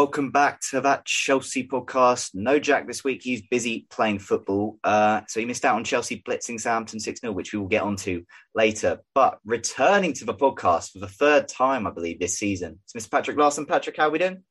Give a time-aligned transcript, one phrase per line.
[0.00, 2.30] Welcome back to that Chelsea podcast.
[2.32, 3.20] No Jack this week.
[3.22, 4.78] He's busy playing football.
[4.82, 7.82] Uh, so he missed out on Chelsea blitzing Southampton 6 0, which we will get
[7.82, 8.24] onto
[8.54, 9.00] later.
[9.14, 13.10] But returning to the podcast for the third time, I believe, this season, it's Mr.
[13.10, 13.66] Patrick Larson.
[13.66, 14.42] Patrick, how are we doing?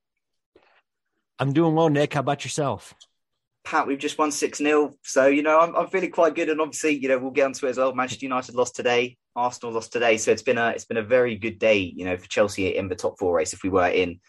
[1.39, 2.13] I'm doing well, Nick.
[2.13, 2.93] How about yourself?
[3.63, 4.93] Pat, we've just won 6 0.
[5.03, 6.49] So, you know, I'm, I'm feeling quite good.
[6.49, 7.95] And obviously, you know, we'll get onto it as well.
[7.95, 9.17] Manchester United lost today.
[9.35, 10.17] Arsenal lost today.
[10.17, 12.87] So it's been a it's been a very good day, you know, for Chelsea in
[12.87, 14.19] the top four race if we were in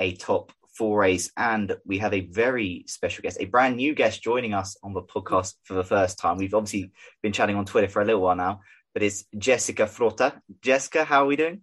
[0.00, 1.30] a top four race.
[1.36, 5.02] And we have a very special guest, a brand new guest joining us on the
[5.02, 6.36] podcast for the first time.
[6.36, 6.92] We've obviously
[7.22, 8.60] been chatting on Twitter for a little while now,
[8.92, 10.40] but it's Jessica Frota.
[10.60, 11.62] Jessica, how are we doing?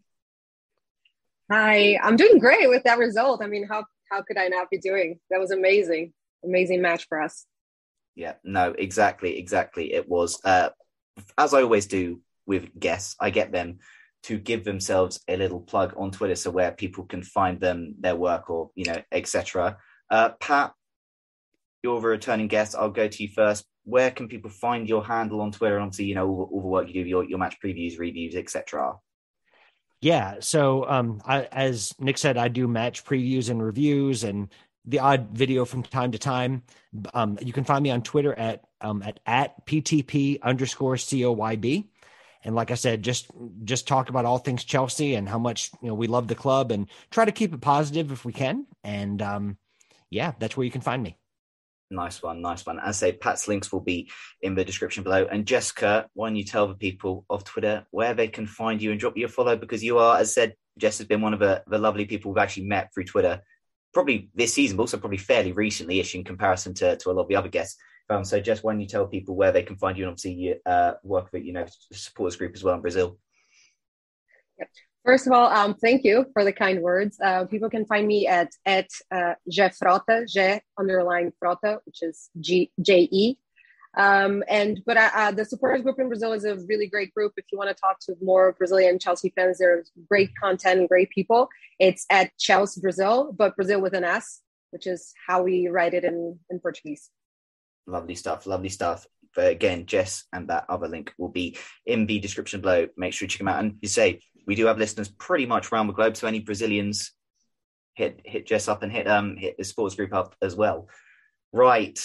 [1.52, 3.44] Hi, I'm doing great with that result.
[3.44, 5.20] I mean, how how could I not be doing?
[5.30, 6.14] That was amazing,
[6.44, 7.46] amazing match for us.
[8.16, 9.94] Yeah, no, exactly, exactly.
[9.94, 10.70] It was uh,
[11.38, 13.16] as I always do with guests.
[13.20, 13.80] I get them
[14.24, 18.16] to give themselves a little plug on Twitter, so where people can find them, their
[18.16, 19.78] work, or you know, etc.
[20.10, 20.74] Uh, Pat,
[21.84, 22.76] you're the returning guest.
[22.78, 23.66] I'll go to you first.
[23.84, 25.76] Where can people find your handle on Twitter?
[25.76, 28.36] And obviously, you know all, all the work you do, your your match previews, reviews,
[28.36, 28.96] etc.
[30.02, 30.38] Yeah.
[30.40, 34.50] So, um, I, as Nick said, I do match previews and reviews and
[34.86, 36.64] the odd video from time to time.
[37.14, 41.88] Um, you can find me on Twitter at um, at at ptp underscore coyb.
[42.44, 43.28] And like I said, just
[43.64, 46.72] just talk about all things Chelsea and how much you know we love the club
[46.72, 48.66] and try to keep it positive if we can.
[48.84, 49.58] And um,
[50.10, 51.18] yeah, that's where you can find me.
[51.92, 52.80] Nice one, nice one.
[52.80, 54.10] As I say, Pat's links will be
[54.42, 55.28] in the description below.
[55.30, 58.92] And Jessica, why don't you tell the people of Twitter where they can find you
[58.92, 59.58] and drop you a follow?
[59.58, 62.42] Because you are, as said, Jess has been one of the, the lovely people we've
[62.42, 63.42] actually met through Twitter,
[63.94, 67.28] probably this season, but also probably fairly recently-ish in comparison to, to a lot of
[67.28, 67.78] the other guests.
[68.12, 70.56] Um, so Jess, when you tell people where they can find you and obviously you
[70.66, 73.18] uh, work with, you know, supporters group as well in Brazil?
[74.60, 74.70] Yep.
[75.06, 77.18] First of all, um, thank you for the kind words.
[77.24, 82.72] Uh, people can find me at at uh, Frota, J underline Frota, which is G
[82.82, 83.38] J E.
[83.98, 87.34] Um, and but uh, uh, the supporters group in Brazil is a really great group.
[87.36, 91.10] If you want to talk to more Brazilian Chelsea fans, there's great content and great
[91.10, 91.50] people.
[91.80, 96.04] It's at Chelsea Brazil, but Brazil with an S, which is how we write it
[96.04, 97.10] in in Portuguese.
[97.92, 99.06] Lovely stuff, lovely stuff.
[99.36, 102.88] But again, Jess and that other link will be in the description below.
[102.96, 103.60] Make sure you check them out.
[103.60, 106.16] And you say we do have listeners pretty much around the globe.
[106.16, 107.12] So any Brazilians
[107.94, 110.88] hit hit Jess up and hit um hit the sports group up as well.
[111.52, 112.00] Right.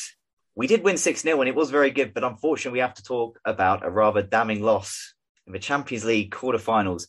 [0.56, 3.02] We did win 6 0 and it was very good, but unfortunately we have to
[3.02, 5.14] talk about a rather damning loss
[5.46, 7.06] in the Champions League quarterfinals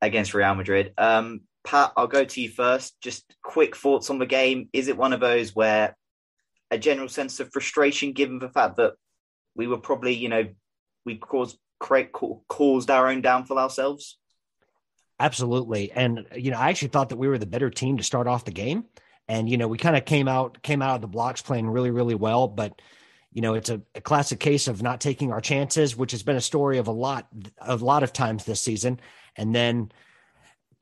[0.00, 0.92] against Real Madrid.
[0.96, 3.00] Um, Pat, I'll go to you first.
[3.00, 4.68] Just quick thoughts on the game.
[4.72, 5.96] Is it one of those where
[6.70, 8.94] a general sense of frustration given the fact that
[9.54, 10.48] we were probably, you know,
[11.04, 14.18] we caused caused our own downfall ourselves?
[15.20, 15.90] Absolutely.
[15.92, 18.44] And, you know, I actually thought that we were the better team to start off
[18.44, 18.84] the game.
[19.28, 21.90] And you know, we kind of came out came out of the blocks playing really
[21.90, 22.80] really well, but
[23.30, 26.36] you know, it's a, a, classic case of not taking our chances, which has been
[26.36, 27.28] a story of a lot
[27.60, 28.98] a lot of times this season.
[29.36, 29.92] And then,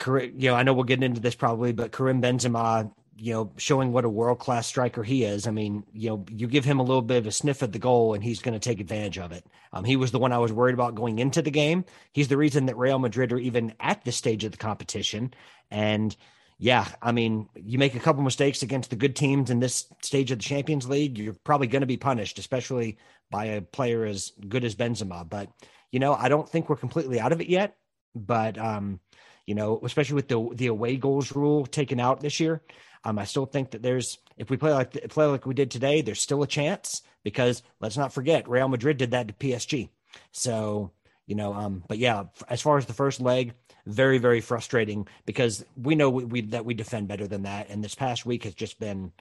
[0.07, 3.93] you know, I know we'll get into this probably, but Karim Benzema you know, showing
[3.93, 5.47] what a world class striker he is.
[5.47, 7.79] I mean, you know, you give him a little bit of a sniff at the
[7.79, 9.47] goal and he's going to take advantage of it.
[9.73, 11.85] Um, he was the one I was worried about going into the game.
[12.13, 15.33] He's the reason that Real Madrid are even at this stage of the competition.
[15.71, 16.15] And
[16.59, 20.31] yeah, I mean, you make a couple mistakes against the good teams in this stage
[20.31, 22.99] of the Champions League, you're probably going to be punished, especially
[23.31, 25.29] by a player as good as Benzema.
[25.29, 25.51] But,
[25.91, 27.77] you know, I don't think we're completely out of it yet.
[28.15, 29.01] But, um,
[29.47, 32.63] you know, especially with the the away goals rule taken out this year,
[33.07, 36.01] um, I still think that there's if we play like play like we did today,
[36.01, 39.91] there's still a chance because let's not forget Real Madrid did that to PSG.
[40.33, 40.91] So
[41.29, 43.53] you know, um, but yeah, as far as the first leg,
[43.87, 47.83] very very frustrating because we know we, we that we defend better than that, and
[47.83, 49.13] this past week has just been,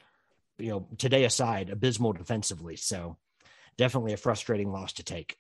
[0.58, 2.78] you know, today aside, abysmal defensively.
[2.78, 3.18] So
[3.78, 5.38] definitely a frustrating loss to take.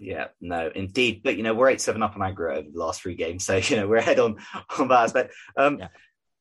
[0.00, 1.20] Yeah, no, indeed.
[1.22, 3.56] But you know, we're eight seven up on aggregate over the last three games, so
[3.62, 4.38] you know we're ahead on
[4.76, 5.34] on that aspect.
[5.56, 5.88] Um, yeah.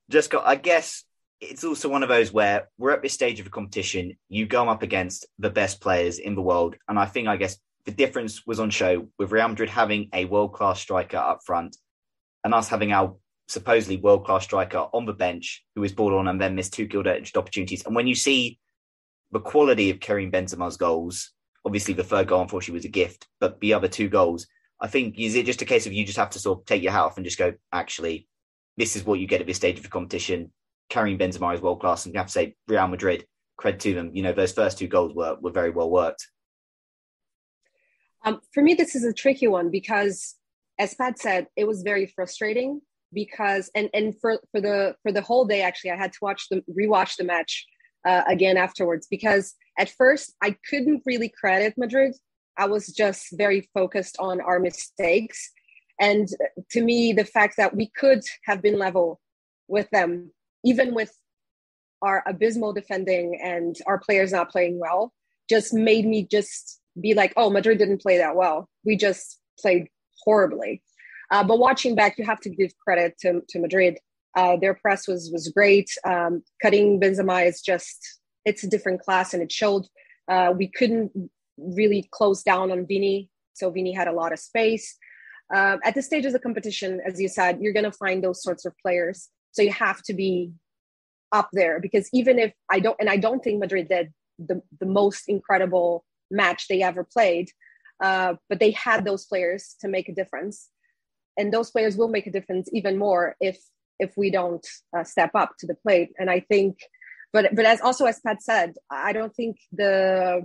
[0.09, 1.03] just got, I guess,
[1.49, 4.17] it's also one of those where we're at this stage of a competition.
[4.29, 7.57] You go up against the best players in the world, and I think I guess
[7.85, 11.77] the difference was on show with Real Madrid having a world class striker up front,
[12.43, 13.15] and us having our
[13.47, 16.87] supposedly world class striker on the bench who was brought on and then missed two
[16.87, 17.85] gilt edged opportunities.
[17.85, 18.59] And when you see
[19.31, 21.31] the quality of Karim Benzema's goals,
[21.63, 24.47] obviously the third goal unfortunately was a gift, but the other two goals,
[24.81, 26.81] I think is it just a case of you just have to sort of take
[26.81, 28.27] your hat off and just go, actually,
[28.77, 30.51] this is what you get at this stage of the competition.
[30.89, 33.25] Karim Benzema is world class, and you have to say Real Madrid,
[33.57, 34.11] credit to them.
[34.13, 36.27] You know, those first two goals were were very well worked.
[38.23, 40.35] Um, for me, this is a tricky one because,
[40.79, 42.81] as Pat said, it was very frustrating
[43.13, 46.47] because, and and for for the for the whole day, actually, I had to watch
[46.49, 47.65] the rewatch the match
[48.05, 52.15] uh, again afterwards because at first I couldn't really credit Madrid.
[52.57, 55.51] I was just very focused on our mistakes,
[55.99, 56.27] and
[56.71, 59.19] to me, the fact that we could have been level
[59.67, 60.31] with them
[60.65, 61.13] even with
[62.01, 65.13] our abysmal defending and our players not playing well,
[65.49, 68.69] just made me just be like, oh, Madrid didn't play that well.
[68.83, 69.87] We just played
[70.23, 70.81] horribly.
[71.31, 73.99] Uh, but watching back, you have to give credit to, to Madrid.
[74.35, 75.89] Uh, their press was was great.
[76.05, 77.97] Um, Karim Benzema is just
[78.43, 79.85] it's a different class, and it showed.
[80.27, 81.11] Uh, we couldn't
[81.57, 84.97] really close down on Vini, so Vini had a lot of space.
[85.53, 88.43] Uh, at this stage of the competition, as you said, you're going to find those
[88.43, 89.29] sorts of players.
[89.55, 90.51] So you have to be
[91.31, 94.85] up there because even if I don't, and I don't think Madrid did the, the
[94.85, 97.49] most incredible match they ever played,
[98.03, 100.69] uh, but they had those players to make a difference.
[101.37, 103.57] And those players will make a difference even more if
[103.97, 104.65] if we don't
[104.95, 106.11] uh, step up to the plate.
[106.19, 106.79] And I think,
[107.31, 110.43] but but as also as Pat said, I don't think the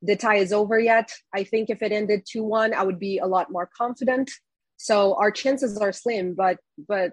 [0.00, 1.10] the tie is over yet.
[1.34, 4.30] I think if it ended two one, I would be a lot more confident.
[4.78, 7.12] So our chances are slim, but but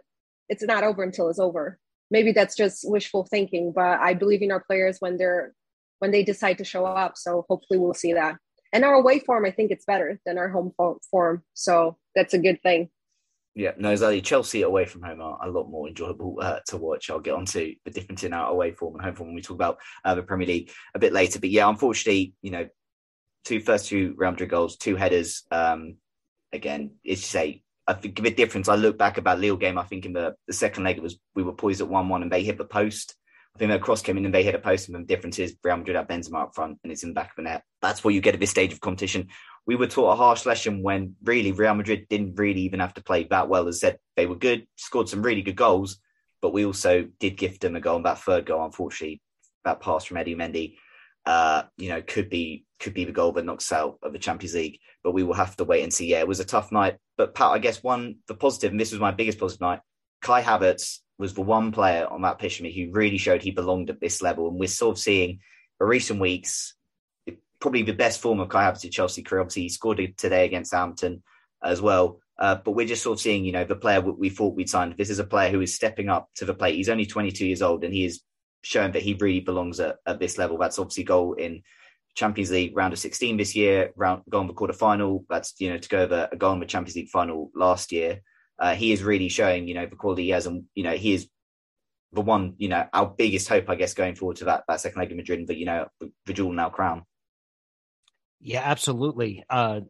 [0.51, 1.79] it's not over until it's over.
[2.11, 5.53] Maybe that's just wishful thinking, but I believe in our players when they're
[5.99, 7.13] when they decide to show up.
[7.15, 8.35] So hopefully we'll see that.
[8.73, 10.73] And our away form, I think it's better than our home
[11.09, 11.43] form.
[11.53, 12.89] So that's a good thing.
[13.53, 14.21] Yeah, no, exactly.
[14.21, 17.09] Chelsea away from home are a lot more enjoyable uh, to watch.
[17.09, 19.41] I'll get on to the difference in our away form and home form when we
[19.41, 21.39] talk about uh, the Premier League a bit later.
[21.39, 22.67] But yeah, unfortunately, you know,
[23.45, 25.43] two first two Real Madrid goals, two headers.
[25.51, 25.97] Um,
[26.53, 28.69] again, it's say I think bit difference.
[28.69, 29.77] I look back about Lille game.
[29.77, 32.21] I think in the, the second leg it was we were poised at one one
[32.21, 33.15] and they hit the post.
[33.55, 34.87] I think their cross came in and they hit a post.
[34.87, 37.31] And the difference is Real Madrid have Benzema up front and it's in the back
[37.31, 37.63] of the net.
[37.81, 39.27] That's what you get at this stage of competition.
[39.65, 43.03] We were taught a harsh lesson when really Real Madrid didn't really even have to
[43.03, 43.67] play that well.
[43.67, 45.99] As said, they were good, scored some really good goals,
[46.41, 47.97] but we also did gift them a goal.
[47.97, 49.21] And that third goal, unfortunately,
[49.65, 50.77] that pass from Eddie Mendy,
[51.25, 54.55] uh, you know, could be could be the goal that knocks out of the Champions
[54.55, 54.79] League.
[55.03, 56.07] But we will have to wait and see.
[56.07, 56.97] Yeah, it was a tough night.
[57.21, 59.81] But Pat, I guess one the positive, and this was my biggest positive night.
[60.23, 63.51] Kai Havertz was the one player on that pitch for me who really showed he
[63.51, 65.39] belonged at this level, and we're sort of seeing
[65.79, 66.73] in recent weeks
[67.59, 69.41] probably the best form of Kai Havertz at Chelsea career.
[69.41, 71.21] Obviously, he scored today against Southampton
[71.63, 72.21] as well.
[72.39, 74.95] Uh, but we're just sort of seeing, you know, the player we thought we'd signed.
[74.97, 76.73] This is a player who is stepping up to the plate.
[76.73, 78.21] He's only 22 years old, and he is
[78.63, 80.57] showing that he really belongs at, at this level.
[80.57, 81.61] That's obviously goal in
[82.15, 85.25] Champions League round of 16 this year, round going the quarter final.
[85.29, 88.21] That's you know to go over a goal in the Champions League final last year.
[88.59, 91.13] Uh, he is really showing you know the quality he has, and you know he
[91.13, 91.27] is
[92.13, 94.99] the one you know our biggest hope, I guess, going forward to that that second
[94.99, 95.87] leg of Madrid, but you know
[96.25, 97.03] the jewel now crown.
[98.43, 99.43] Yeah, absolutely.
[99.49, 99.81] Uh,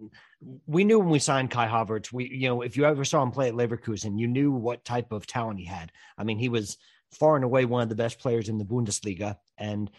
[0.66, 3.32] we knew when we signed Kai Havertz, we you know if you ever saw him
[3.32, 5.92] play at Leverkusen, you knew what type of talent he had.
[6.18, 6.78] I mean, he was
[7.12, 9.36] far and away one of the best players in the Bundesliga.
[9.58, 9.90] And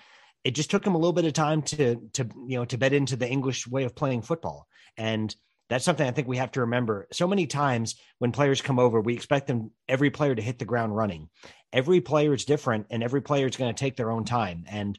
[0.44, 2.92] it just took him a little bit of time to to you know to bed
[2.92, 4.66] into the English way of playing football.
[4.96, 5.34] And
[5.68, 7.08] that's something I think we have to remember.
[7.12, 10.66] So many times when players come over, we expect them every player to hit the
[10.66, 11.30] ground running.
[11.72, 14.64] Every player is different, and every player is going to take their own time.
[14.68, 14.98] And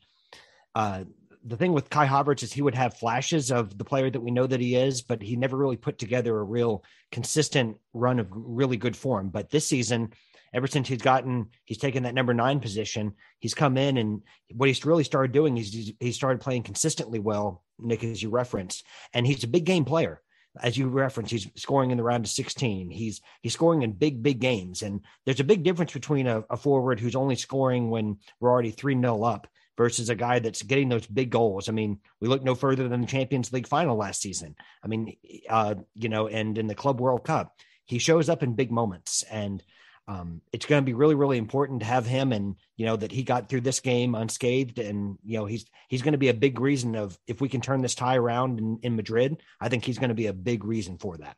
[0.74, 1.04] uh,
[1.46, 4.32] the thing with Kai Havertz is he would have flashes of the player that we
[4.32, 8.28] know that he is, but he never really put together a real consistent run of
[8.32, 9.30] really good form.
[9.30, 10.14] But this season,
[10.54, 13.14] ever since he's gotten, he's taken that number nine position.
[13.40, 14.22] He's come in and
[14.54, 18.86] what he's really started doing is he started playing consistently well, Nick, as you referenced,
[19.14, 20.22] and he's a big game player.
[20.62, 22.92] As you referenced, he's scoring in the round of 16.
[22.92, 24.84] He's he's scoring in big, big games.
[24.84, 28.70] And there's a big difference between a, a forward who's only scoring when we're already
[28.70, 31.70] 3 0 up versus a guy that's getting those big goals.
[31.70, 34.56] I mean, we look no further than the Champions League final last season.
[34.84, 35.18] I mean,
[35.50, 37.56] uh, you know, and in the Club World Cup,
[37.86, 39.24] he shows up in big moments.
[39.24, 39.64] And
[40.08, 43.12] um, it's going to be really, really important to have him, and you know that
[43.12, 46.34] he got through this game unscathed, and you know he's he's going to be a
[46.34, 49.42] big reason of if we can turn this tie around in, in Madrid.
[49.62, 51.38] I think he's going to be a big reason for that.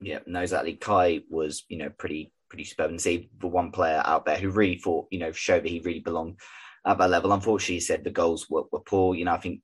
[0.00, 0.74] Yeah, no, exactly.
[0.74, 4.50] Kai was you know pretty pretty superb, and see the one player out there who
[4.50, 6.38] really thought you know showed that he really belonged
[6.86, 7.32] at that level.
[7.32, 9.14] Unfortunately, he said the goals were, were poor.
[9.14, 9.60] You know, I think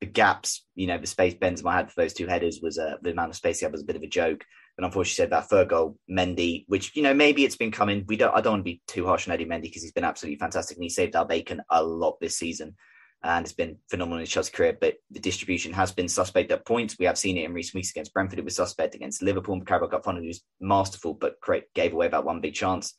[0.00, 3.12] the gaps, you know, the space Benzema had for those two headers was uh, the
[3.12, 4.44] amount of space he had was a bit of a joke.
[4.76, 8.04] But unfortunately, you said that third goal, Mendy, which you know maybe it's been coming.
[8.06, 8.34] We don't.
[8.34, 10.76] I don't want to be too harsh on Eddie Mendy because he's been absolutely fantastic
[10.76, 12.74] and he saved our bacon a lot this season,
[13.22, 14.76] and it's been phenomenal in Chelsea's career.
[14.80, 16.96] But the distribution has been suspect at points.
[16.98, 18.38] We have seen it in recent weeks against Brentford.
[18.38, 20.22] It was suspect against Liverpool the Carabao Cup final.
[20.22, 22.94] He was masterful, but great, gave away about one big chance.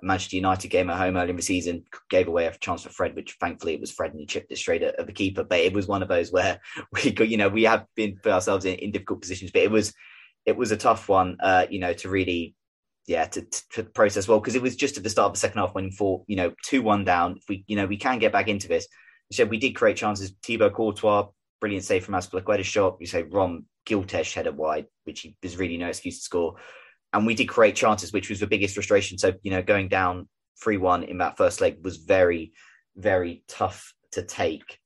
[0.00, 3.16] Manchester United game at home early in the season gave away a chance for Fred,
[3.16, 5.42] which thankfully it was Fred and he chipped it straight at, at the keeper.
[5.42, 6.60] But it was one of those where
[6.92, 9.70] we got, you know, we have been put ourselves in, in difficult positions, but it
[9.70, 9.92] was
[10.48, 12.54] it was a tough one, uh, you know, to really,
[13.06, 15.58] yeah, to, to process well because it was just at the start of the second
[15.58, 17.36] half when you thought, you know, two one down.
[17.36, 18.88] If we, you know, we can get back into this.
[19.28, 20.32] You said we did create chances.
[20.42, 21.26] Thibaut Courtois,
[21.60, 22.96] brilliant save from Azpilicueta shot.
[22.98, 26.54] You say Rom Gueltes headed wide, which he, there's really no excuse to score.
[27.12, 29.18] And we did create chances, which was the biggest frustration.
[29.18, 30.28] So you know, going down
[30.62, 32.52] three one in that first leg was very,
[32.96, 34.78] very tough to take.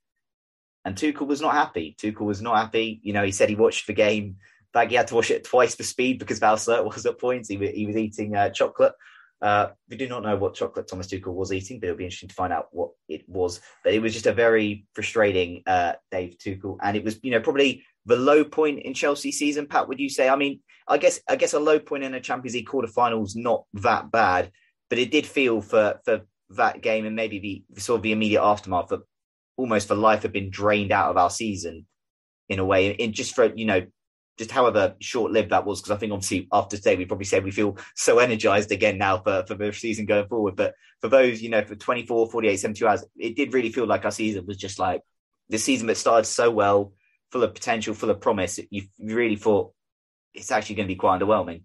[0.85, 1.95] And Tuchel was not happy.
[2.03, 3.01] Tuchel was not happy.
[3.05, 4.39] You know, he said he watched the game
[4.73, 7.49] fact, he had to wash it twice for speed because Valsert was at points.
[7.49, 8.95] He, he was eating uh, chocolate.
[9.41, 12.29] Uh, we do not know what chocolate Thomas Tuchel was eating, but it'll be interesting
[12.29, 13.61] to find out what it was.
[13.83, 17.41] But it was just a very frustrating uh, Dave Tuchel, and it was, you know,
[17.41, 19.67] probably the low point in Chelsea season.
[19.67, 20.29] Pat, would you say?
[20.29, 23.65] I mean, I guess I guess a low point in a Champions League quarterfinals not
[23.75, 24.53] that bad,
[24.89, 28.43] but it did feel for for that game and maybe the sort of the immediate
[28.43, 29.01] aftermath that
[29.57, 31.87] almost for life had been drained out of our season
[32.49, 33.87] in a way, in just for you know
[34.39, 37.45] just however short lived that was, because I think obviously after today we probably said
[37.45, 40.57] we feel so energized again now for, for the season going forward.
[40.57, 44.05] But for those, you know, for 24, 48, 72 hours, it did really feel like
[44.05, 45.03] our season was just like
[45.49, 46.93] the season that started so well,
[47.31, 48.59] full of potential, full of promise.
[48.71, 49.73] You really thought
[50.35, 51.63] it's actually going to be quite underwhelming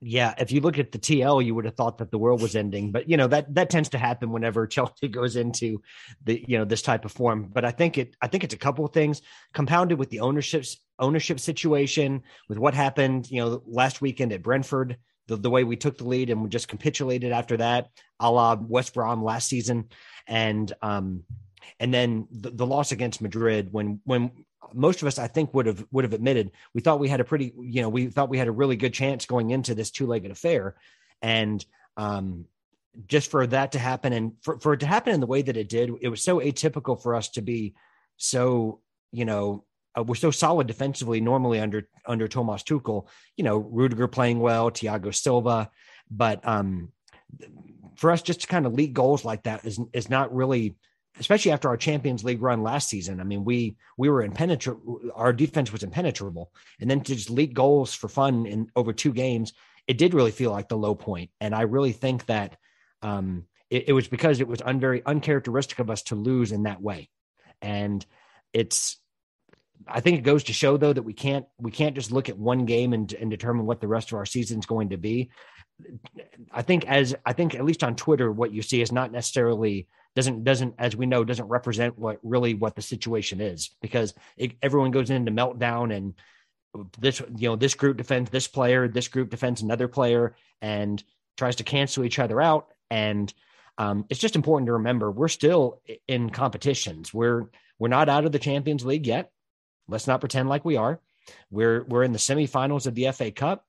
[0.00, 2.54] yeah, if you look at the TL, you would have thought that the world was
[2.54, 2.92] ending.
[2.92, 5.82] But you know that that tends to happen whenever Chelsea goes into
[6.24, 7.50] the you know this type of form.
[7.52, 9.22] But I think it I think it's a couple of things
[9.52, 10.64] compounded with the ownership
[10.98, 15.76] ownership situation, with what happened you know last weekend at Brentford, the, the way we
[15.76, 17.88] took the lead and we just capitulated after that,
[18.20, 19.88] a la West Brom last season,
[20.26, 21.24] and um
[21.80, 24.30] and then the, the loss against Madrid when when
[24.72, 27.24] most of us, I think, would have would have admitted we thought we had a
[27.24, 30.06] pretty, you know, we thought we had a really good chance going into this two
[30.06, 30.76] legged affair,
[31.20, 31.64] and
[31.96, 32.46] um,
[33.06, 35.56] just for that to happen and for, for it to happen in the way that
[35.56, 37.74] it did, it was so atypical for us to be
[38.16, 38.80] so,
[39.12, 39.64] you know,
[39.96, 43.06] uh, we're so solid defensively normally under under Thomas Tuchel.
[43.36, 45.70] You know, Rudiger playing well, Thiago Silva,
[46.10, 46.92] but um,
[47.96, 50.76] for us just to kind of leak goals like that is is not really
[51.18, 53.20] especially after our Champions League run last season.
[53.20, 55.00] I mean, we we were impenetrable.
[55.14, 59.12] Our defense was impenetrable, and then to just leak goals for fun in over two
[59.12, 59.52] games,
[59.86, 61.30] it did really feel like the low point.
[61.40, 62.56] And I really think that
[63.02, 66.64] um, it, it was because it was un, very uncharacteristic of us to lose in
[66.64, 67.08] that way.
[67.60, 68.04] And
[68.52, 68.98] it's,
[69.86, 72.38] I think it goes to show though that we can't we can't just look at
[72.38, 75.30] one game and, and determine what the rest of our season is going to be.
[76.52, 79.88] I think as I think at least on Twitter, what you see is not necessarily
[80.14, 84.52] doesn't doesn't as we know doesn't represent what really what the situation is because it,
[84.62, 86.14] everyone goes into meltdown and
[86.98, 91.02] this you know this group defends this player this group defends another player and
[91.36, 92.68] tries to cancel each other out.
[92.90, 93.32] And
[93.78, 97.12] um, it's just important to remember we're still in competitions.
[97.12, 99.32] We're we're not out of the champions league yet.
[99.88, 101.00] Let's not pretend like we are.
[101.50, 103.66] We're we're in the semifinals of the fa cup.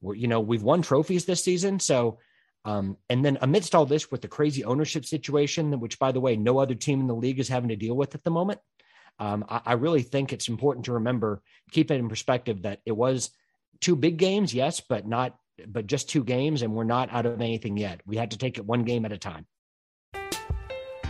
[0.00, 1.78] We're you know we've won trophies this season.
[1.78, 2.18] So
[2.64, 6.36] Um, and then amidst all this, with the crazy ownership situation, which by the way,
[6.36, 8.60] no other team in the league is having to deal with at the moment,
[9.18, 12.92] um, I, I really think it's important to remember, keep it in perspective that it
[12.96, 13.30] was
[13.80, 17.40] two big games, yes, but not, but just two games, and we're not out of
[17.40, 18.00] anything yet.
[18.06, 19.46] We had to take it one game at a time.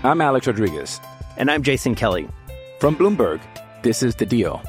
[0.02, 1.00] I'm Alex Rodriguez.
[1.36, 2.28] And I'm Jason Kelly.
[2.78, 3.40] From Bloomberg,
[3.82, 4.62] this is The Deal.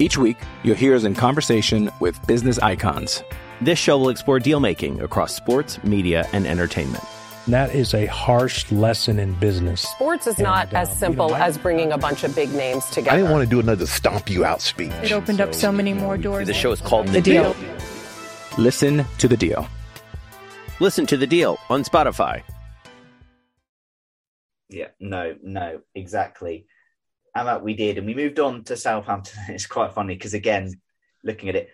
[0.00, 3.22] Each week, you'll hear us in conversation with business icons.
[3.60, 7.02] This show will explore deal making across sports, media, and entertainment.
[7.48, 9.82] That is a harsh lesson in business.
[9.82, 12.34] Sports is not And, uh, as simple you know, I- as bringing a bunch of
[12.34, 13.12] big names together.
[13.12, 14.92] I didn't want to do another stomp you out speech.
[15.02, 16.46] It opened up so many more doors.
[16.46, 17.54] The show is called The Deal.
[18.56, 19.68] Listen to The Deal.
[20.80, 22.42] Listen to the deal on Spotify.
[24.68, 26.66] Yeah, no, no, exactly.
[27.32, 29.38] And that we did, and we moved on to Southampton.
[29.50, 30.72] It's quite funny because again,
[31.22, 31.70] looking at it,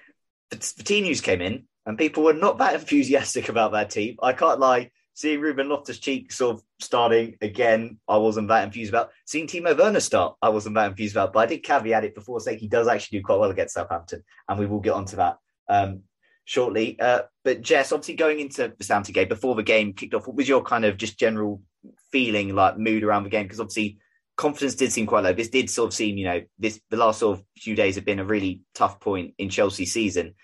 [0.50, 4.14] the, the team news came in, and people were not that enthusiastic about that team.
[4.22, 4.92] I can't lie.
[5.14, 9.10] Seeing Ruben Loftus Cheek sort of starting again, I wasn't that enthused about.
[9.26, 11.32] Seeing Timo Werner start, I wasn't that enthused about.
[11.32, 14.22] But I did caveat it before saying he does actually do quite well against Southampton,
[14.48, 16.02] and we will get onto that um,
[16.44, 16.96] shortly.
[17.00, 20.36] Uh, but Jess, obviously going into the Southampton game before the game kicked off, what
[20.36, 21.60] was your kind of just general
[22.12, 23.46] feeling, like mood around the game?
[23.46, 23.98] Because obviously
[24.36, 25.32] confidence did seem quite low.
[25.32, 28.04] This did sort of seem, you know, this the last sort of few days have
[28.04, 30.36] been a really tough point in Chelsea season.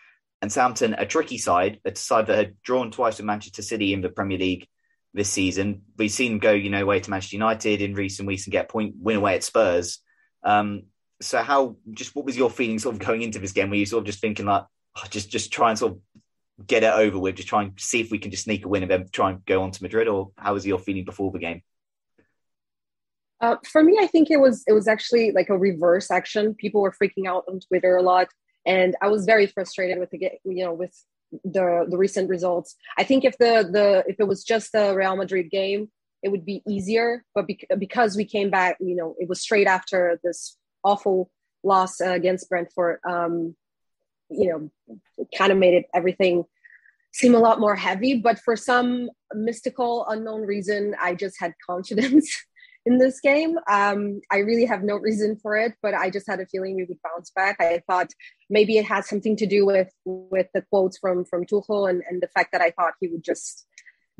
[0.43, 4.03] And Southampton, a tricky side, a side that had drawn twice with Manchester City in
[4.03, 4.69] the Premier League
[5.15, 5.83] this season.
[5.97, 8.67] We've seen them go, you know, away to Manchester United in recent weeks and get
[8.67, 9.99] a point win away at Spurs.
[10.43, 10.85] Um,
[11.21, 13.71] so how just what was your feeling sort of going into this game?
[13.71, 14.65] Were you sort of just thinking like
[14.97, 18.01] oh, just just try and sort of get it over with, just try and see
[18.01, 20.09] if we can just sneak a win and then try and go on to Madrid,
[20.09, 21.63] or how was your feeling before the game?
[23.41, 26.55] Uh, for me, I think it was it was actually like a reverse action.
[26.55, 28.29] People were freaking out on Twitter a lot,
[28.67, 30.93] and I was very frustrated with the you know with
[31.45, 32.75] the the recent results.
[32.99, 35.91] I think if the the if it was just the Real Madrid game,
[36.23, 37.25] it would be easier.
[37.35, 41.31] But bec- because we came back, you know, it was straight after this awful
[41.63, 42.99] loss uh, against Brentford.
[43.09, 43.57] Um,
[44.29, 46.45] you know, kind of made it everything
[47.13, 48.19] seem a lot more heavy.
[48.19, 52.29] But for some mystical, unknown reason, I just had confidence
[52.87, 53.59] in this game.
[53.69, 56.85] Um, I really have no reason for it, but I just had a feeling we
[56.85, 57.57] would bounce back.
[57.61, 58.13] I thought
[58.49, 62.23] maybe it had something to do with with the quotes from from Tuchel and, and
[62.23, 63.67] the fact that I thought he would just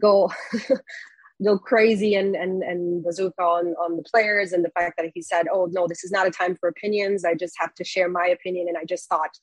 [0.03, 0.33] go
[1.45, 5.23] go crazy and and and bazooka on on the players and the fact that he
[5.23, 7.25] said, "Oh no, this is not a time for opinions.
[7.25, 9.39] I just have to share my opinion." And I just thought,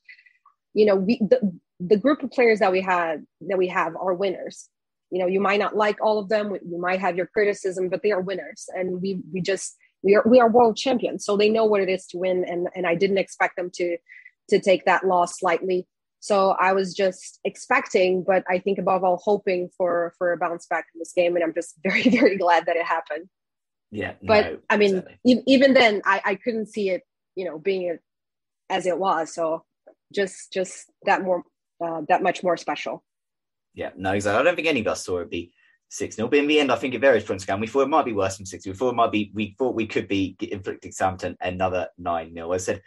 [0.73, 4.13] you know, we the, the group of players that we had that we have are
[4.13, 4.69] winners
[5.13, 8.01] you know you might not like all of them you might have your criticism but
[8.01, 8.67] they are winners.
[8.73, 11.23] And we we just we are we are world champions.
[11.23, 12.43] So they know what it is to win.
[12.43, 13.97] And and i didn't expect them to
[14.49, 15.87] to take that loss lightly.
[16.19, 20.65] So i was just expecting but i think above all hoping for for a bounce
[20.65, 21.35] back in this game.
[21.35, 23.29] And i'm just very very glad that it happened.
[23.91, 25.31] Yeah, but no, i mean exactly.
[25.31, 27.03] e- even then i i couldn't see it
[27.35, 28.01] you know being it
[28.71, 29.31] as it was.
[29.35, 29.63] So
[30.11, 31.43] just just that more
[31.85, 33.03] uh, that much more special
[33.73, 34.39] Yeah, no, exactly.
[34.39, 35.51] I don't think any of us saw it be
[35.89, 36.27] 6 0.
[36.27, 37.59] But in the end, I think it varies from scan.
[37.59, 39.75] We thought it might be worse than 6 We thought it might be, we thought
[39.75, 42.51] we could be inflicting Southampton another 9 0.
[42.51, 42.81] I said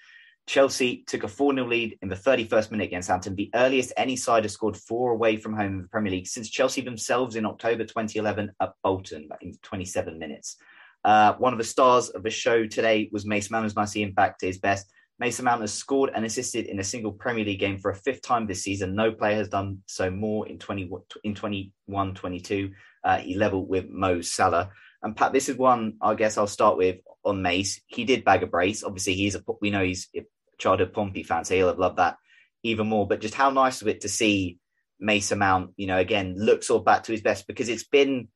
[0.47, 4.17] Chelsea took a 4 0 lead in the 31st minute against Southampton, the earliest any
[4.17, 7.47] side has scored four away from home in the Premier League since Chelsea themselves in
[7.47, 10.57] October 2011 at Bolton in 27 minutes.
[11.05, 14.39] Uh, one of the stars of the show today was Mason Mount, who's nicely back
[14.39, 14.91] to his best.
[15.19, 18.23] Mason Mount has scored and assisted in a single Premier League game for a fifth
[18.23, 18.95] time this season.
[18.95, 20.91] No player has done so more in 20,
[21.25, 22.73] in 21 22.
[23.03, 24.71] Uh, he leveled with Mo Salah.
[25.03, 27.81] And Pat, this is one I guess I'll start with on Mace.
[27.87, 28.85] He did bag a brace.
[28.85, 30.27] Obviously, he's a we know he's a
[30.59, 32.17] childhood Pompey fan, so he'll have loved that
[32.63, 33.07] even more.
[33.07, 34.59] But just how nice of it to see
[34.99, 38.29] Mason Mount, you know, again, look sort of back to his best because it's been,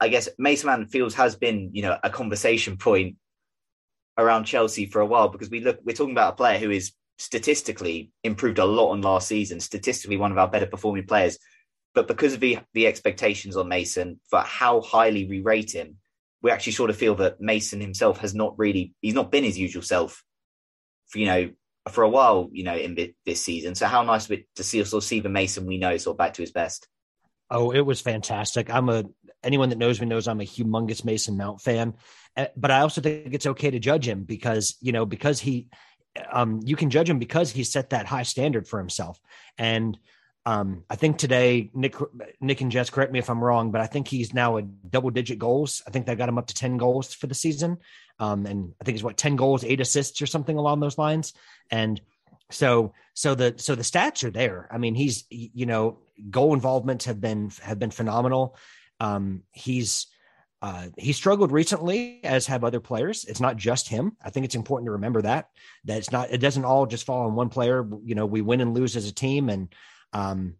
[0.00, 3.16] I guess, Mason Mount feels has been, you know, a conversation point
[4.18, 6.92] around Chelsea for a while because we look we're talking about a player who is
[7.18, 11.38] statistically improved a lot on last season, statistically one of our better performing players.
[11.94, 15.96] But because of the the expectations on Mason for how highly we rate him,
[16.42, 19.58] we actually sort of feel that Mason himself has not really he's not been his
[19.58, 20.22] usual self
[21.08, 21.50] for you know
[21.88, 23.74] for a while, you know, in this season.
[23.74, 26.34] So how nice to see sort of see the Mason we know sort of back
[26.34, 26.86] to his best.
[27.50, 28.70] Oh, it was fantastic.
[28.70, 29.04] I'm a
[29.42, 31.94] anyone that knows me knows I'm a humongous Mason Mount fan,
[32.56, 35.68] but I also think it's okay to judge him because you know because he,
[36.30, 39.20] um, you can judge him because he set that high standard for himself.
[39.56, 39.98] And
[40.46, 41.94] um, I think today, Nick,
[42.40, 45.10] Nick and Jess, correct me if I'm wrong, but I think he's now a double
[45.10, 45.82] digit goals.
[45.86, 47.78] I think they got him up to ten goals for the season,
[48.18, 51.34] um, and I think he's what ten goals, eight assists, or something along those lines.
[51.70, 52.00] And
[52.50, 54.68] so so the so the stats are there.
[54.70, 55.98] I mean, he's you know
[56.30, 58.56] goal involvements have been have been phenomenal.
[59.00, 60.06] Um, he's
[60.60, 63.24] uh, he struggled recently, as have other players.
[63.24, 64.16] It's not just him.
[64.22, 65.50] I think it's important to remember that
[65.84, 66.32] that it's not.
[66.32, 67.88] It doesn't all just fall on one player.
[68.02, 69.72] You know, we win and lose as a team, and
[70.12, 70.54] um,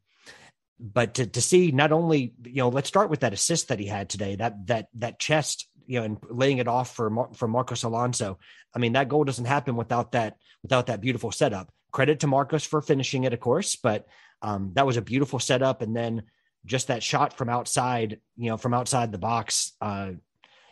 [0.78, 3.87] but to to see not only you know, let's start with that assist that he
[3.87, 4.37] had today.
[4.37, 8.38] That that that chest, you know, and laying it off for Mar- for Marcos Alonso.
[8.72, 11.72] I mean, that goal doesn't happen without that without that beautiful setup.
[11.90, 14.06] Credit to Marcos for finishing it, of course, but
[14.42, 16.22] um, that was a beautiful setup, and then
[16.64, 20.11] just that shot from outside, you know, from outside the box, uh,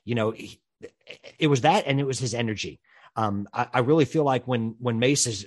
[0.04, 0.60] you know, he,
[1.38, 2.80] it was that, and it was his energy.
[3.16, 5.46] Um, I, I, really feel like when when Mace is,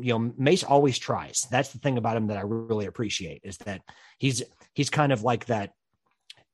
[0.00, 1.46] you know, Mace always tries.
[1.50, 3.82] That's the thing about him that I really appreciate is that
[4.18, 5.72] he's he's kind of like that.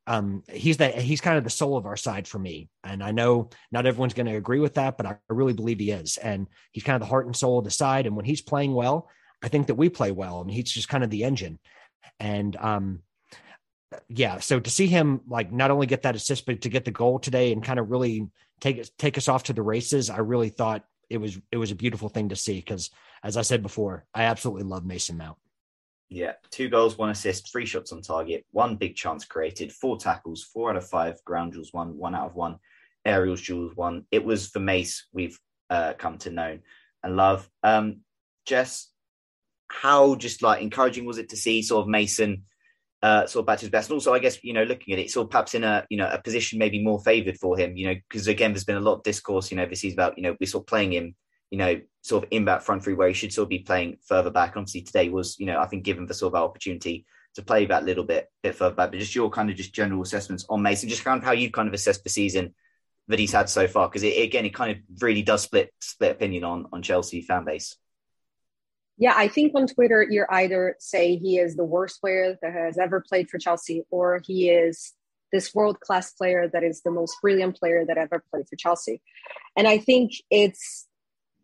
[0.07, 3.13] Um, he's that he's kind of the soul of our side for me, and I
[3.13, 6.47] know not everyone's going to agree with that, but I really believe he is, and
[6.73, 8.07] he's kind of the heart and soul of the side.
[8.07, 9.09] And when he's playing well,
[9.43, 11.59] I think that we play well, and he's just kind of the engine.
[12.19, 13.01] And um,
[14.09, 16.91] yeah, so to see him like not only get that assist, but to get the
[16.91, 18.29] goal today and kind of really
[18.61, 21.77] take take us off to the races, I really thought it was it was a
[21.77, 22.91] beautiful thing to see because
[23.23, 25.39] as I said before, I absolutely love Mason Mount.
[26.11, 30.45] Yeah, two goals, one assist, three shots on target, one big chance created, four tackles,
[30.45, 32.59] four out of five ground jewels, one, one out of one
[33.05, 34.05] aerials jewels, one.
[34.11, 35.39] It was for Mace we've
[35.71, 36.59] uh, come to know
[37.03, 37.49] and love.
[37.63, 38.01] Um,
[38.47, 38.91] Jess,
[39.69, 42.45] how just like encouraging was it to see sort of Mason
[43.05, 43.91] uh, sort of back to his best.
[43.91, 45.99] And also, I guess you know, looking at it, sort of perhaps in a you
[45.99, 47.77] know a position maybe more favoured for him.
[47.77, 50.17] You know, because again, there's been a lot of discourse, you know, this is about
[50.17, 51.15] you know we're sort of playing him,
[51.51, 53.99] you know, sort of in that front three where he should sort of be playing
[54.09, 54.57] further back.
[54.57, 57.85] Obviously, today was you know I think given the sort of opportunity to play that
[57.85, 58.91] little bit bit further back.
[58.91, 61.53] But just your kind of just general assessments on Mason, just kind of how you've
[61.53, 62.55] kind of assessed the season
[63.09, 66.43] that he's had so far, because again, it kind of really does split split opinion
[66.45, 67.77] on on Chelsea fan base.
[68.97, 72.79] Yeah, I think on Twitter, you're either say he is the worst player that has
[72.79, 74.93] ever played for Chelsea, or he is
[75.33, 79.03] this world class player that is the most brilliant player that ever played for Chelsea.
[79.57, 80.87] And I think it's,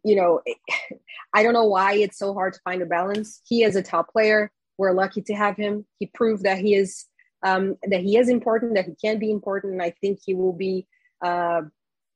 [0.05, 0.43] you know,
[1.35, 3.41] I don't know why it's so hard to find a balance.
[3.45, 4.53] He is a top player.
[4.79, 5.87] We're lucky to have him.
[5.99, 7.07] He proved that he is
[7.43, 9.73] um, that he is important, that he can be important.
[9.73, 10.87] And I think he will be
[11.25, 11.63] uh,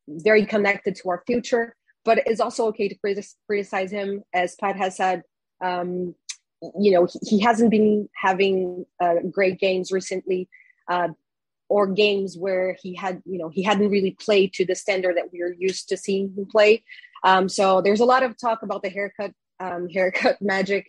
[0.07, 4.97] very connected to our future but it's also okay to criticize him, as Pat has
[4.97, 5.23] said.
[5.62, 6.14] Um,
[6.79, 10.49] you know, he, he, hasn't been having uh, great games recently,
[10.90, 11.09] uh,
[11.69, 15.33] or games where he had, you know, he hadn't really played to the standard that
[15.33, 16.83] we are used to seeing him play.
[17.23, 20.87] Um, so there's a lot of talk about the haircut, um, haircut magic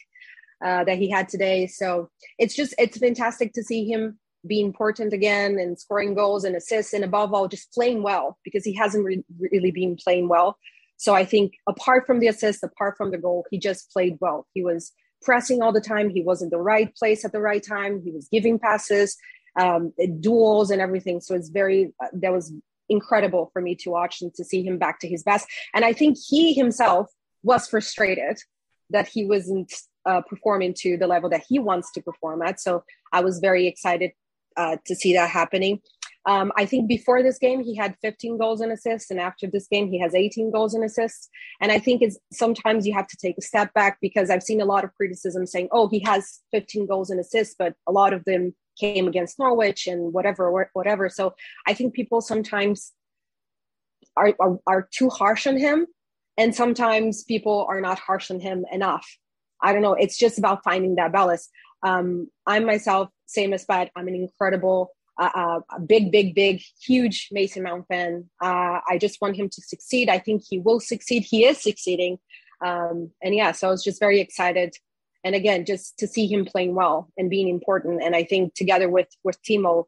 [0.64, 1.68] uh, that he had today.
[1.68, 6.56] So it's just it's fantastic to see him be important again and scoring goals and
[6.56, 10.58] assists, and above all, just playing well because he hasn't re- really been playing well.
[10.98, 14.48] So I think apart from the assist, apart from the goal, he just played well.
[14.54, 16.10] He was pressing all the time.
[16.10, 18.02] He was in the right place at the right time.
[18.04, 19.18] He was giving passes,
[19.60, 21.20] um, duels, and everything.
[21.22, 22.54] So it's very that was
[22.88, 25.48] incredible for me to watch and to see him back to his best.
[25.74, 27.12] And I think he himself
[27.44, 28.38] was frustrated
[28.92, 29.74] that he wasn't
[30.06, 32.60] uh, performing to the level that he wants to perform at.
[32.60, 34.12] So I was very excited
[34.56, 35.82] uh, to see that happening.
[36.28, 39.68] Um, I think before this game, he had 15 goals and assists, and after this
[39.68, 41.30] game, he has 18 goals and assists.
[41.62, 44.60] And I think it's sometimes you have to take a step back because I've seen
[44.60, 48.14] a lot of criticism saying, "Oh, he has 15 goals and assists," but a lot
[48.14, 51.10] of them came against Norwich and whatever, whatever.
[51.10, 51.36] So
[51.68, 52.92] I think people sometimes
[54.18, 55.88] are, are, are too harsh on him,
[56.38, 59.06] and sometimes people are not harsh on him enough.
[59.62, 59.94] I don't know.
[59.94, 61.50] It's just about finding that balance.
[61.84, 67.30] Um, I myself, same as Pat, I'm an incredible uh, a big, big, big, huge
[67.32, 68.30] Mason Mount fan.
[68.42, 70.10] Uh, I just want him to succeed.
[70.10, 71.24] I think he will succeed.
[71.24, 72.18] He is succeeding.
[72.66, 74.76] Um, and yeah, so I was just very excited.
[75.24, 78.04] And again, just to see him playing well and being important.
[78.04, 79.86] And I think together with with Timo,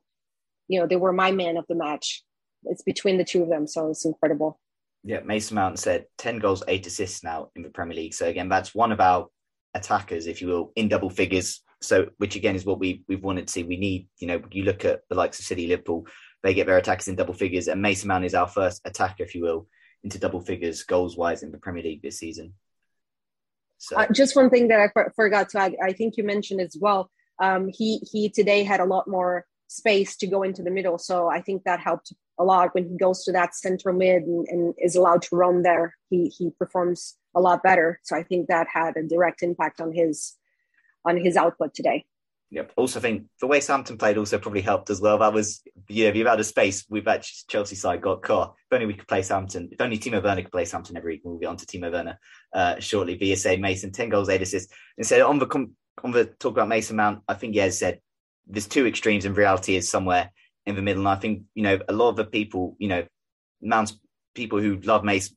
[0.67, 2.23] you know, they were my man of the match.
[2.63, 4.59] It's between the two of them, so it's incredible.
[5.03, 8.13] Yeah, Mason Mount said ten goals, eight assists now in the Premier League.
[8.13, 9.27] So again, that's one of our
[9.73, 13.47] attackers, if you will, in double figures so, which again is what we we've wanted
[13.47, 13.63] to see.
[13.63, 16.07] We need, you know, you look at the likes of City, Liverpool,
[16.43, 19.35] they get their attackers in double figures, and Mason Mount is our first attacker, if
[19.35, 19.67] you will,
[20.03, 22.53] into double figures goals wise in the Premier League this season.
[23.77, 26.61] So, uh, just one thing that I for- forgot to add, I think you mentioned
[26.61, 27.11] as well.
[27.39, 31.29] Um, he he today had a lot more space to go into the middle, so
[31.29, 34.73] I think that helped a lot when he goes to that central mid and, and
[34.77, 35.95] is allowed to roam there.
[36.09, 37.99] He he performs a lot better.
[38.03, 40.35] So I think that had a direct impact on his
[41.07, 42.05] on his output today.
[42.49, 42.71] Yep.
[42.77, 45.17] Also, think the way Southampton played also probably helped as well.
[45.17, 48.55] That was, you know, the amount of space we've actually Chelsea side got caught.
[48.71, 49.69] If only we could play Southampton.
[49.71, 51.21] If only Timo Werner could play Southampton every week.
[51.25, 52.17] We'll get on to Timo Werner
[52.53, 53.17] uh, shortly.
[53.17, 54.73] BSA Mason, 10 goals, 8 assists.
[54.97, 55.47] Instead, on the,
[56.03, 57.99] on the talk about Mason Mount, I think Jess said
[58.47, 60.31] there's two extremes and reality is somewhere
[60.65, 61.01] in the middle.
[61.01, 63.05] And I think, you know, a lot of the people, you know,
[63.61, 63.99] Mount's
[64.35, 65.35] people who love Mason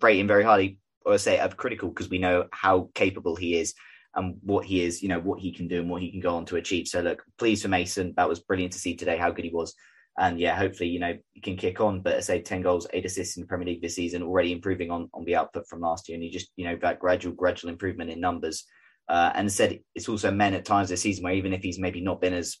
[0.00, 3.74] rate him very highly or say are critical because we know how capable he is
[4.16, 6.34] and what he is, you know, what he can do and what he can go
[6.36, 6.88] on to achieve.
[6.88, 8.14] So look, pleased for Mason.
[8.16, 9.74] That was brilliant to see today how good he was.
[10.18, 12.00] And yeah, hopefully, you know, he can kick on.
[12.00, 14.90] But I say 10 goals, eight assists in the Premier League this season, already improving
[14.90, 16.16] on, on the output from last year.
[16.16, 18.64] And he just, you know, that gradual, gradual improvement in numbers.
[19.08, 22.00] Uh, and said it's also men at times this season where even if he's maybe
[22.00, 22.56] not been as,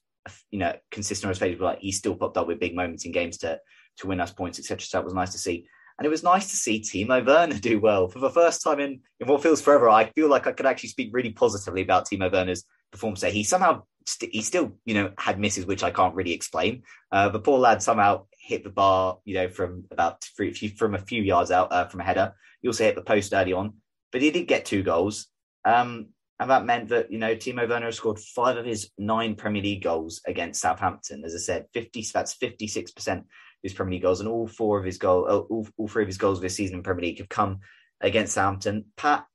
[0.50, 3.12] you know, consistent or as favorable, like he's still popped up with big moments in
[3.12, 3.58] games to
[3.98, 4.80] to win us points, etc.
[4.80, 5.66] So that was nice to see.
[5.98, 9.00] And it was nice to see Timo Werner do well for the first time in,
[9.20, 9.88] in what feels forever.
[9.88, 13.30] I feel like I could actually speak really positively about Timo Werner's performance there.
[13.30, 16.82] He somehow, st- he still, you know, had misses, which I can't really explain.
[17.10, 20.98] Uh, the poor lad somehow hit the bar, you know, from about three, from a
[20.98, 22.34] few yards out uh, from a header.
[22.60, 23.74] He also hit the post early on,
[24.12, 25.28] but he did get two goals.
[25.64, 29.62] Um, and that meant that, you know, Timo Werner scored five of his nine Premier
[29.62, 31.24] League goals against Southampton.
[31.24, 33.24] As I said, 50, that's 56%
[33.66, 36.08] his Premier League goals, and all four of his goal, uh, all, all three of
[36.08, 37.60] his goals this season in Premier League have come
[38.00, 38.86] against Southampton.
[38.96, 39.26] Pat,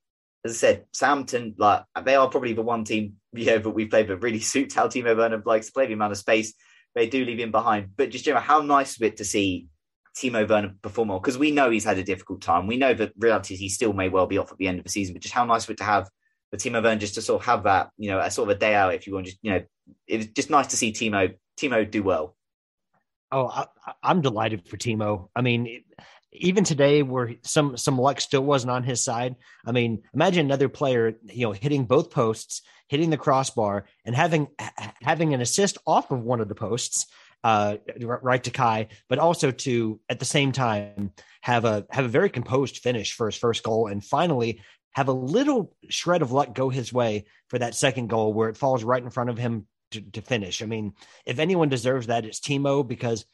[0.46, 3.86] as I said, Southampton, like they are probably the one team, you know, that we
[3.86, 6.54] played that really suits how Timo Werner likes to play the amount of space
[6.94, 7.91] they do leave him behind.
[7.96, 9.67] But just generally, how nice of it to see
[10.15, 12.67] Timo Werner perform well because we know he's had a difficult time.
[12.67, 14.84] We know that reality is he still may well be off at the end of
[14.84, 16.10] the season, but just how nice of it to have
[16.52, 18.60] the Timo Werner just to sort of have that, you know, a sort of a
[18.60, 19.28] day out, if you want.
[19.28, 19.63] Just you know,
[20.08, 22.36] it was just nice to see Timo Timo do well.
[23.32, 23.65] Oh, I,
[24.04, 25.30] am delighted for Timo.
[25.36, 25.84] I mean,
[26.34, 29.36] even today, where some some luck still wasn't on his side.
[29.65, 34.48] I mean, imagine another player, you know, hitting both posts, hitting the crossbar, and having
[35.02, 37.08] having an assist off of one of the posts,
[37.44, 42.10] uh, right to Kai, but also to at the same time have a have a
[42.10, 44.62] very composed finish for his first goal, and finally
[44.94, 48.58] have a little shred of luck go his way for that second goal, where it
[48.58, 50.62] falls right in front of him to, to finish.
[50.62, 50.93] I mean,
[51.25, 53.25] if anyone deserves that, it's Timo because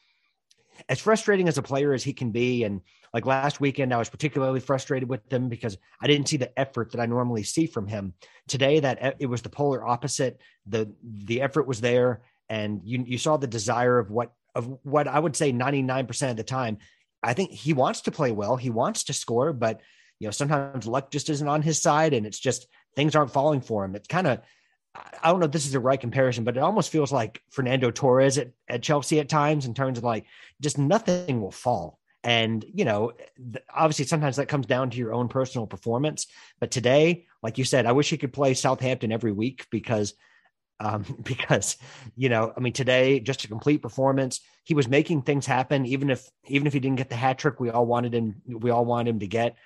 [0.88, 2.80] as frustrating as a player as he can be, and
[3.12, 6.92] like last weekend, I was particularly frustrated with him because I didn't see the effort
[6.92, 8.14] that I normally see from him.
[8.46, 10.40] Today, that it was the polar opposite.
[10.66, 15.08] the The effort was there, and you you saw the desire of what of what
[15.08, 16.78] I would say ninety nine percent of the time.
[17.22, 18.56] I think he wants to play well.
[18.56, 19.80] He wants to score, but
[20.20, 23.60] you know sometimes luck just isn't on his side, and it's just things aren't falling
[23.60, 23.94] for him.
[23.94, 24.40] It's kind of
[25.22, 27.90] I don't know if this is the right comparison, but it almost feels like Fernando
[27.90, 30.24] Torres at, at Chelsea at times in terms of like
[30.60, 31.98] just nothing will fall.
[32.24, 33.12] And, you know,
[33.74, 36.26] obviously sometimes that comes down to your own personal performance.
[36.60, 40.14] But today, like you said, I wish he could play Southampton every week because,
[40.80, 41.76] um, because,
[42.16, 44.40] you know, I mean, today, just a complete performance.
[44.64, 47.60] He was making things happen, even if, even if he didn't get the hat trick
[47.60, 49.56] we all wanted him, we all wanted him to get.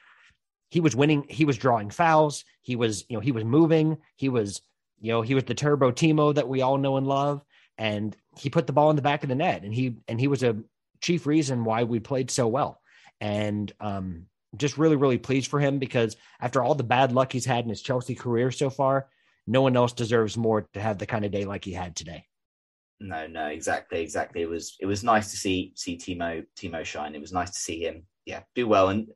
[0.70, 2.44] He was winning, he was drawing fouls.
[2.62, 3.98] He was, you know, he was moving.
[4.16, 4.62] He was,
[5.02, 7.42] you know, he was the turbo Timo that we all know and love,
[7.76, 10.28] and he put the ball in the back of the net, and he and he
[10.28, 10.56] was a
[11.00, 12.80] chief reason why we played so well.
[13.20, 17.44] And um, just really, really pleased for him because after all the bad luck he's
[17.44, 19.08] had in his Chelsea career so far,
[19.46, 22.24] no one else deserves more to have the kind of day like he had today.
[23.00, 24.42] No, no, exactly, exactly.
[24.42, 27.16] It was it was nice to see see Timo Timo shine.
[27.16, 29.08] It was nice to see him, yeah, do well and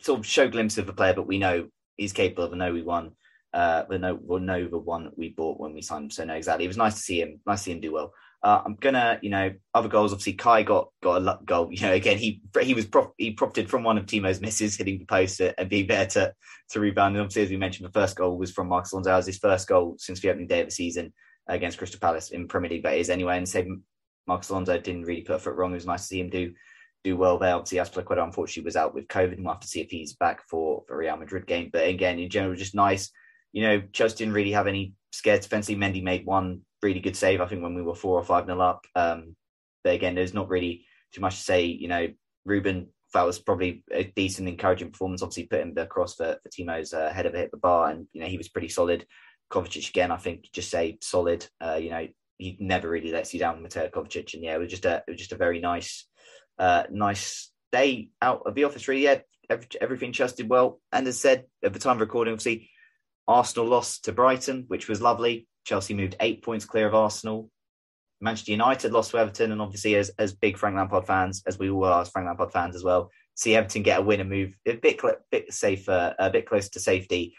[0.00, 2.52] sort of show glimpse of a player, but we know he's capable of.
[2.52, 3.16] I know we won
[3.54, 6.10] uh, no, the one we bought when we signed him.
[6.10, 6.64] So no, exactly.
[6.64, 7.40] It was nice to see him.
[7.46, 8.12] Nice to see him do well.
[8.40, 10.12] Uh, I'm gonna, you know, other goals.
[10.12, 11.68] Obviously, Kai got got a goal.
[11.72, 14.98] You know, again, he he was prop, he profited from one of Timo's misses, hitting
[14.98, 16.32] the post and being there to
[16.70, 17.16] to rebound.
[17.16, 19.16] And obviously, as we mentioned, the first goal was from Marcos Alonso.
[19.16, 21.12] Was his first goal since the opening day of the season
[21.48, 22.82] against Crystal Palace in Premier League.
[22.82, 23.38] But it is anyway.
[23.38, 23.66] And say
[24.26, 25.72] Marcos Alonso didn't really put a foot wrong.
[25.72, 26.52] It was nice to see him do
[27.02, 27.54] do well there.
[27.54, 30.48] Obviously, Azpilicueta unfortunately was out with COVID, and we'll have to see if he's back
[30.48, 31.70] for the Real Madrid game.
[31.72, 33.10] But again, in general, just nice
[33.52, 35.80] you know, Chelsea didn't really have any scared defensively.
[35.80, 38.60] Mendy made one really good save, I think, when we were four or five nil
[38.60, 38.84] up.
[38.94, 39.36] Um,
[39.84, 41.64] but again, there's not really too much to say.
[41.66, 42.08] You know,
[42.44, 45.22] Ruben, that was probably a decent, encouraging performance.
[45.22, 48.06] Obviously, putting the cross for, for Timo's uh, head of it hit the bar, and
[48.12, 49.06] you know he was pretty solid.
[49.50, 51.46] Kovacic again, I think, just say solid.
[51.60, 52.06] Uh, you know,
[52.36, 55.12] he never really lets you down, Mateo Kovacic, and yeah, it was just a it
[55.12, 56.06] was just a very nice,
[56.58, 58.88] uh, nice day out of the office.
[58.88, 59.20] Really, yeah,
[59.80, 60.80] everything just did well.
[60.92, 62.70] And as said at the time of recording, obviously
[63.28, 65.46] Arsenal lost to Brighton, which was lovely.
[65.64, 67.50] Chelsea moved eight points clear of Arsenal.
[68.20, 71.70] Manchester United lost to Everton, and obviously, as as big Frank Lampard fans, as we
[71.70, 74.54] all are as Frank Lampard fans as well, see Everton get a win and move
[74.66, 77.36] a bit bit safer, a bit closer to safety.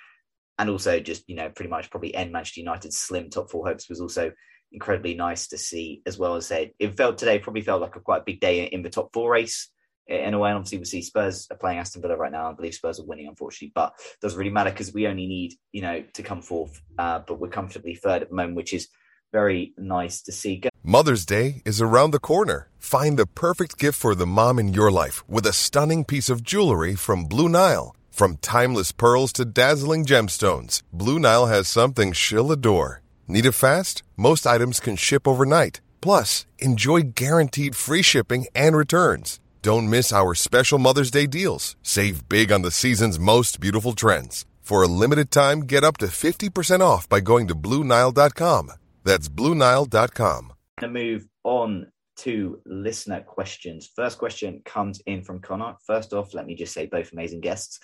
[0.60, 3.89] and also just you know pretty much probably end Manchester United's slim top four hopes
[3.89, 4.32] was also
[4.71, 7.99] incredibly nice to see as well as said it felt today probably felt like a
[7.99, 9.71] quite big day in the top four race
[10.10, 10.50] in a way.
[10.50, 12.50] And obviously, we see Spurs are playing Aston Villa right now.
[12.50, 15.54] I believe Spurs are winning, unfortunately, but it doesn't really matter because we only need,
[15.72, 16.82] you know, to come fourth.
[16.98, 18.88] Uh, but we're comfortably third at the moment, which is
[19.32, 20.62] very nice to see.
[20.84, 22.69] Mother's Day is around the corner.
[22.78, 26.43] Find the perfect gift for the mom in your life with a stunning piece of
[26.43, 27.95] jewelry from Blue Nile.
[28.12, 33.02] From timeless pearls to dazzling gemstones, Blue Nile has something she'll adore.
[33.28, 34.04] Need it fast?
[34.17, 35.80] Most items can ship overnight.
[36.02, 39.39] Plus, enjoy guaranteed free shipping and returns.
[39.62, 41.76] Don't miss our special Mother's Day deals.
[41.84, 44.45] Save big on the season's most beautiful trends.
[44.62, 48.72] For a limited time, get up to 50% off by going to Bluenile.com.
[49.04, 50.54] That's Bluenile.com.
[50.80, 53.89] To move on to listener questions.
[53.95, 55.76] First question comes in from Connor.
[55.86, 57.80] First off, let me just say both amazing guests.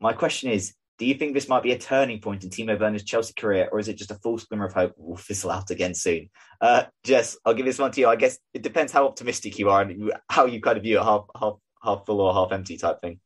[0.00, 3.02] My question is Do you think this might be a turning point in Timo Werner's
[3.02, 5.94] Chelsea career, or is it just a false glimmer of hope will fizzle out again
[5.94, 6.30] soon?
[6.60, 8.06] Uh, Jess, I'll give this one to you.
[8.06, 11.02] I guess it depends how optimistic you are and how you kind of view it
[11.02, 13.18] half, half, half full or half empty type thing.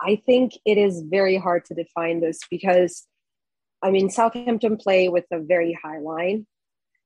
[0.00, 3.06] I think it is very hard to define this because,
[3.82, 6.46] I mean, Southampton play with a very high line.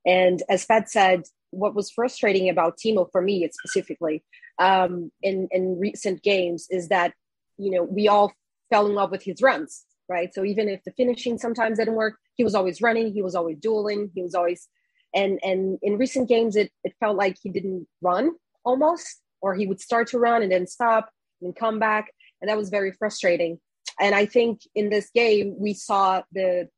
[0.06, 4.22] And as Fed said, what was frustrating about Timo for me, specifically
[4.60, 7.12] um, in in recent games, is that
[7.58, 8.32] you know we all
[8.70, 10.32] fell in love with his runs, right?
[10.32, 13.58] So even if the finishing sometimes didn't work, he was always running, he was always
[13.58, 14.68] dueling, he was always,
[15.14, 18.32] and and in recent games, it it felt like he didn't run
[18.64, 21.10] almost, or he would start to run and then stop
[21.42, 22.08] and come back
[22.40, 23.58] and that was very frustrating.
[23.98, 26.68] And I think in this game we saw the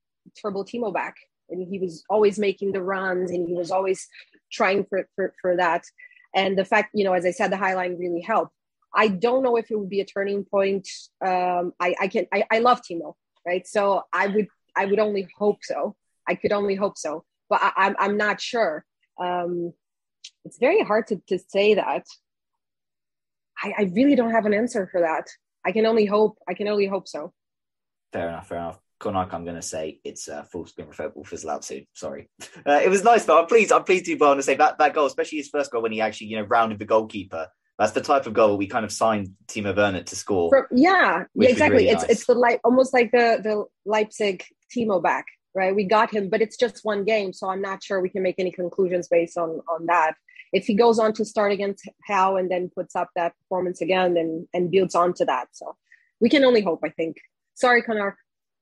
[0.41, 1.17] turbo Timo back,
[1.51, 4.07] and he was always making the runs, and he was always
[4.51, 5.85] trying for for, for that.
[6.35, 8.55] And the fact, you know, as I said, the high line really helped.
[8.95, 10.89] I don't know if it would be a turning point.
[11.25, 13.15] Um, I, I can I, I love Timo,
[13.47, 13.67] right?
[13.67, 15.97] So I would I would only hope so.
[16.29, 18.85] I could only hope so, but I, I'm I'm not sure.
[19.21, 19.73] Um,
[20.45, 22.07] it's very hard to, to say that.
[23.63, 25.29] I, I really don't have an answer for that.
[25.65, 26.39] I can only hope.
[26.49, 27.33] I can only hope so.
[28.13, 28.49] Fair enough.
[28.49, 28.81] Fair enough.
[28.99, 30.67] Connor, I'm going to say it's uh, full
[31.17, 31.87] will fizzle out soon.
[31.93, 32.29] Sorry.
[32.65, 33.41] Uh, it was nice though.
[33.41, 33.73] I'm pleased.
[33.73, 35.91] I'm pleased to be able to say that that goal, especially his first goal when
[35.91, 37.49] he actually you know rounded the goalkeeper.
[37.83, 40.51] That's the type of goal we kind of signed Timo Werner to score.
[40.51, 41.79] For, yeah, yeah, exactly.
[41.79, 42.11] Really it's nice.
[42.13, 45.75] it's the like almost like the the Leipzig Timo back, right?
[45.75, 48.37] We got him, but it's just one game, so I'm not sure we can make
[48.39, 50.13] any conclusions based on on that.
[50.53, 54.17] If he goes on to start against Hal and then puts up that performance again,
[54.17, 55.75] and and builds onto that, so
[56.21, 56.83] we can only hope.
[56.85, 57.17] I think.
[57.55, 58.17] Sorry, Connor.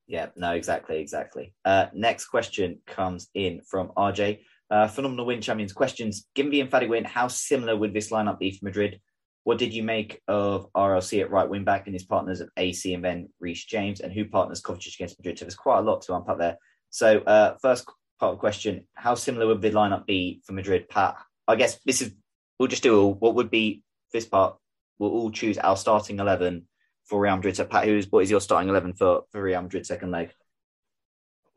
[0.07, 1.53] Yeah, no, exactly, exactly.
[1.63, 4.39] Uh, next question comes in from RJ.
[4.71, 6.25] Uh, phenomenal win champions questions.
[6.33, 8.99] Given the emphatic win, how similar would this lineup be for Madrid?
[9.43, 12.93] What did you make of RLC at right wing back and his partners of AC
[12.93, 13.99] and then Reece James?
[13.99, 15.39] And who partners Kovacic against Madrid?
[15.39, 16.57] So there's quite a lot to unpack there.
[16.89, 17.85] So, uh, first
[18.19, 20.89] part of the question How similar would the lineup be for Madrid?
[20.89, 22.13] Pat, I guess this is,
[22.59, 23.13] we'll just do all.
[23.13, 24.57] What would be this part?
[24.99, 26.67] We'll all choose our starting 11
[27.11, 27.57] for Real Madrid.
[27.57, 30.31] So, Pat, who's what is your starting eleven for for Real Madrid second leg?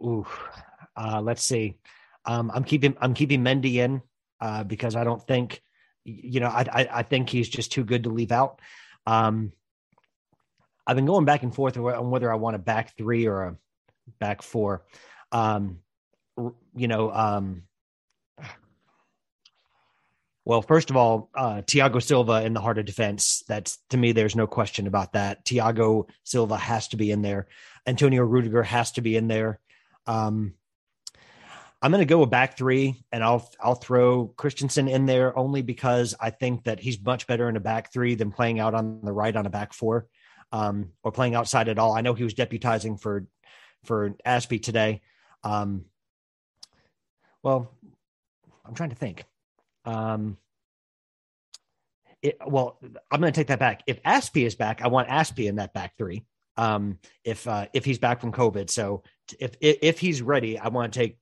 [0.03, 0.27] Ooh,
[0.97, 1.77] uh, let's see.
[2.25, 4.03] Um, I'm keeping I'm keeping Mendy in
[4.41, 5.63] uh, because I don't think
[6.05, 8.61] you know I, I, I think he's just too good to leave out.
[9.07, 9.53] Um,
[10.87, 13.57] I've been going back and forth on whether I want a back three or a
[14.21, 14.85] back four.
[15.33, 15.79] Um,
[16.75, 17.63] you know, um,
[20.45, 23.43] well, first of all, uh, Thiago Silva in the heart of defense.
[23.49, 25.45] That's to me, there's no question about that.
[25.45, 27.49] Thiago Silva has to be in there.
[27.87, 29.61] Antonio Rudiger has to be in there.
[30.07, 30.55] Um,
[31.85, 35.61] I'm going to go a back three, and I'll I'll throw Christensen in there only
[35.61, 39.03] because I think that he's much better in a back three than playing out on
[39.03, 40.07] the right on a back four,
[40.51, 41.95] um, or playing outside at all.
[41.95, 43.27] I know he was deputizing for
[43.85, 45.03] for Azpi today.
[45.43, 45.85] Um,
[47.43, 47.71] well,
[48.65, 49.27] I'm trying to think.
[49.85, 50.39] Um,
[52.23, 52.79] it, well,
[53.11, 53.83] I'm going to take that back.
[53.87, 56.25] If Azpi is back, I want Azpi in that back three.
[56.57, 59.03] Um, if uh, if he's back from COVID, so
[59.39, 61.19] if if, if he's ready, I want to take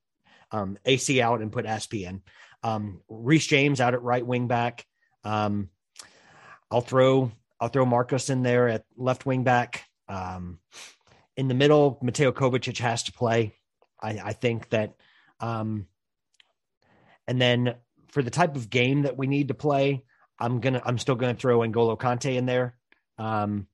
[0.52, 2.22] um, AC out and put Azpi in.
[2.62, 4.86] Um, Reece James out at right wing back.
[5.24, 5.70] Um,
[6.70, 9.84] I'll throw I'll throw Marcos in there at left wing back.
[10.08, 10.58] Um,
[11.36, 13.54] in the middle, Mateo Kovacic has to play.
[14.02, 14.94] I, I think that,
[15.40, 15.86] um,
[17.28, 17.76] and then
[18.08, 20.04] for the type of game that we need to play,
[20.38, 22.76] I'm gonna I'm still gonna throw N'Golo Kanté in there.
[23.16, 23.68] Um,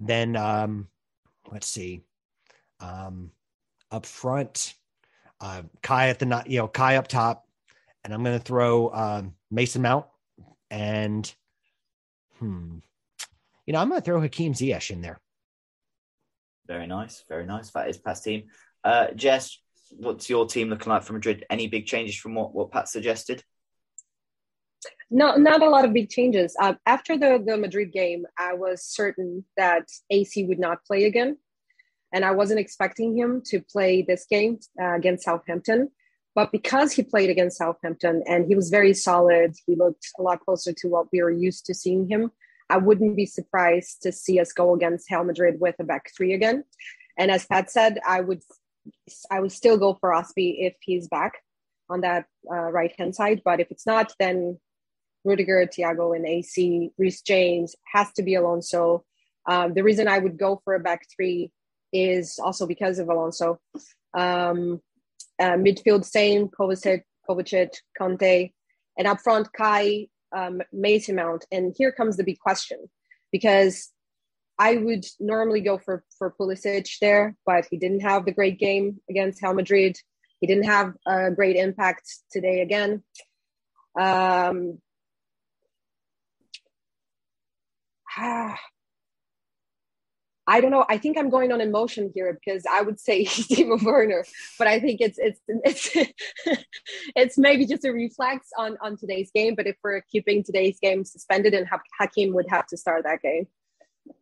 [0.00, 0.88] then um,
[1.50, 2.02] let's see,
[2.80, 3.30] um,
[3.90, 4.74] up front,
[5.40, 7.46] uh, Kai at the you know Kai up top,
[8.04, 10.06] and I'm gonna throw um, Mason Mount
[10.70, 11.32] and
[12.38, 12.78] hmm,
[13.66, 15.20] you know I'm gonna throw Hakim Ziyech in there.
[16.66, 17.70] Very nice, very nice.
[17.70, 18.44] That is Pat's team.
[18.84, 19.58] Uh, Jess,
[19.90, 21.44] what's your team looking like for Madrid?
[21.50, 23.42] Any big changes from what, what Pat suggested?
[25.10, 26.56] No, not a lot of big changes.
[26.60, 31.38] Uh, after the, the Madrid game, I was certain that AC would not play again.
[32.12, 35.90] And I wasn't expecting him to play this game uh, against Southampton.
[36.34, 40.40] But because he played against Southampton and he was very solid, he looked a lot
[40.40, 42.30] closer to what we were used to seeing him.
[42.68, 46.32] I wouldn't be surprised to see us go against Real Madrid with a back three
[46.32, 46.64] again.
[47.18, 48.42] And as Pat said, I would
[49.30, 51.34] I would still go for Azpi if he's back
[51.90, 53.42] on that uh, right hand side.
[53.44, 54.58] But if it's not, then
[55.24, 59.04] Rudiger, Thiago, and AC, Reece James has to be Alonso.
[59.46, 61.50] Um, the reason I would go for a back three
[61.92, 63.58] is also because of Alonso.
[64.14, 64.80] Um,
[65.38, 68.52] uh, midfield, same Kovacic, Kovacic, Kanté,
[68.98, 71.46] and up front, Kai, um, Mason Mount.
[71.50, 72.78] And here comes the big question,
[73.32, 73.90] because
[74.60, 79.00] I would normally go for for Pulisic there, but he didn't have the great game
[79.08, 79.96] against Real Madrid.
[80.40, 83.02] He didn't have a great impact today again.
[83.98, 84.78] Um,
[90.50, 90.84] I don't know.
[90.88, 94.24] I think I'm going on emotion here because I would say Timo Werner,
[94.58, 95.90] but I think it's it's it's
[97.16, 99.54] it's maybe just a reflex on on today's game.
[99.54, 101.68] But if we're keeping today's game suspended, and
[102.00, 103.46] Hakim would have to start that game,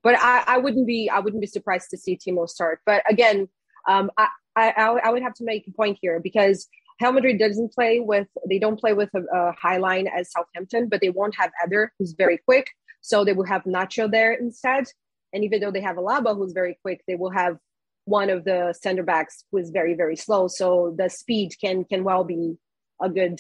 [0.03, 2.81] but I, I wouldn't be I wouldn't be surprised to see Timo start.
[2.85, 3.49] But again,
[3.89, 6.69] um, I, I I would have to make a point here because
[7.01, 10.91] Real Madrid doesn't play with they don't play with a, a high line as Southampton,
[10.91, 12.69] but they won't have Eder, who's very quick.
[13.01, 14.89] So they will have Nacho there instead.
[15.33, 17.59] And even though they have Alaba, who's very quick, they will have
[18.05, 20.49] one of the center backs who is very, very slow.
[20.49, 22.57] So the speed can can well be
[23.03, 23.39] a good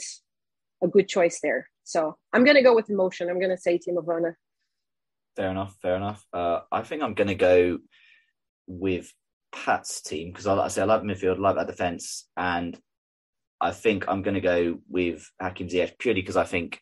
[0.82, 1.68] a good choice there.
[1.84, 3.30] So I'm gonna go with emotion.
[3.30, 4.38] I'm gonna say Timo Werner.
[5.36, 5.76] Fair enough.
[5.80, 6.24] Fair enough.
[6.32, 7.78] Uh, I think I'm gonna go
[8.66, 9.12] with
[9.52, 12.78] Pat's team because I like I say I like midfield, I like that defense, and
[13.60, 16.80] I think I'm going to go with Hakim Ziyech purely because I think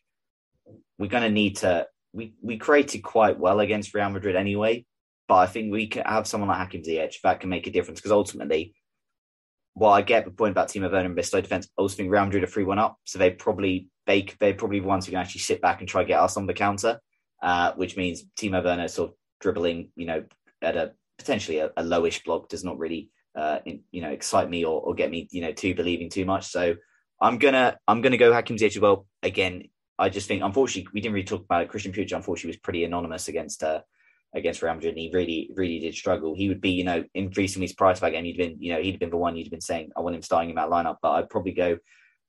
[0.97, 1.87] we're going to need to.
[2.13, 4.85] We we created quite well against Real Madrid anyway,
[5.27, 7.99] but I think we can have someone like Hakim Ziyech that can make a difference
[7.99, 8.73] because ultimately,
[9.73, 12.43] while I get the point about Timo Werner and defense, I also think Real Madrid
[12.43, 15.41] are three one up, so they probably they they probably the ones who can actually
[15.41, 16.99] sit back and try to get us on the counter,
[17.43, 20.23] uh, which means Timo Werner sort of dribbling, you know,
[20.61, 24.49] at a potentially a, a lowish block does not really uh, in, you know excite
[24.49, 26.47] me or, or get me you know too believing too much.
[26.47, 26.75] So
[27.21, 29.05] I'm gonna I'm gonna go Hakim Ziyech as well.
[29.23, 29.65] Again,
[29.99, 31.69] I just think unfortunately we didn't really talk about it.
[31.69, 33.81] Christian Puig unfortunately was pretty anonymous against uh,
[34.35, 34.93] against Real Madrid.
[34.93, 36.35] And he really, really did struggle.
[36.35, 38.99] He would be, you know, increasing his price that game, he'd been, you know, he'd
[38.99, 40.97] been the one you'd been saying, I want him starting in that lineup.
[41.01, 41.77] But I'd probably go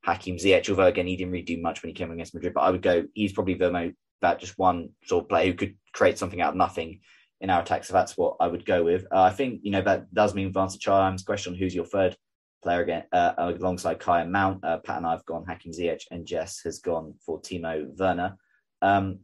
[0.05, 2.55] Hakim Ziyech, although again, he didn't really do much when he came against Madrid.
[2.55, 5.55] But I would go, he's probably the most, that just one sort of player who
[5.55, 7.01] could create something out of nothing
[7.41, 7.85] in our attack.
[7.85, 9.05] So that's what I would go with.
[9.13, 12.17] Uh, I think, you know, that does mean answer Charlam's question who's your third
[12.63, 14.65] player again, uh, alongside Kai and Mount.
[14.65, 18.37] Uh, Pat and I have gone Hakim Ziyech and Jess has gone for Timo Werner.
[18.83, 19.21] Um,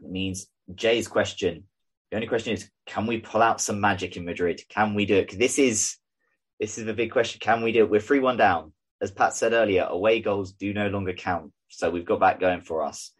[0.00, 1.64] means Jay's question
[2.12, 4.60] the only question is, can we pull out some magic in Madrid?
[4.68, 5.38] Can we do it?
[5.38, 5.96] This is
[6.60, 7.40] this is the big question.
[7.40, 7.90] Can we do it?
[7.90, 8.74] We're three one down.
[9.00, 11.52] As Pat said earlier, away goals do no longer count.
[11.68, 13.14] So we've got that going for us.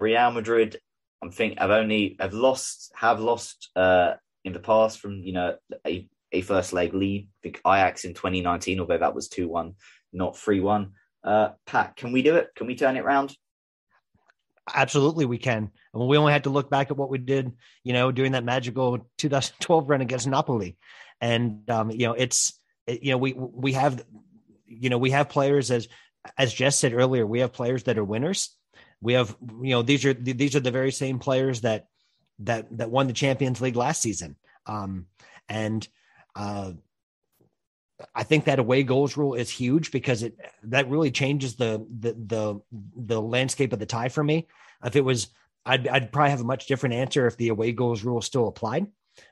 [0.00, 0.76] Real Madrid,
[1.22, 5.54] I'm think, I've only have lost have lost uh, in the past from you know
[5.86, 7.28] a, a first leg lead.
[7.28, 9.74] I think Ajax in 2019, although that was two one,
[10.12, 10.94] not three one.
[11.22, 12.48] Uh, Pat, can we do it?
[12.56, 13.36] Can we turn it around?
[14.72, 15.70] Absolutely, we can.
[15.92, 17.52] And we only had to look back at what we did,
[17.82, 20.76] you know, during that magical 2012 run against Napoli,
[21.20, 24.04] and um, you know, it's it, you know we we have
[24.66, 25.88] you know we have players as
[26.38, 28.56] as Jess said earlier, we have players that are winners.
[29.00, 31.86] We have you know these are these are the very same players that
[32.40, 34.36] that that won the Champions League last season,
[34.66, 35.06] um,
[35.48, 35.86] and
[36.34, 36.72] uh,
[38.14, 42.12] I think that away goals rule is huge because it that really changes the the
[42.12, 42.60] the
[42.96, 44.48] the landscape of the tie for me.
[44.84, 45.28] If it was,
[45.64, 48.86] I'd I'd probably have a much different answer if the away goals rule still applied.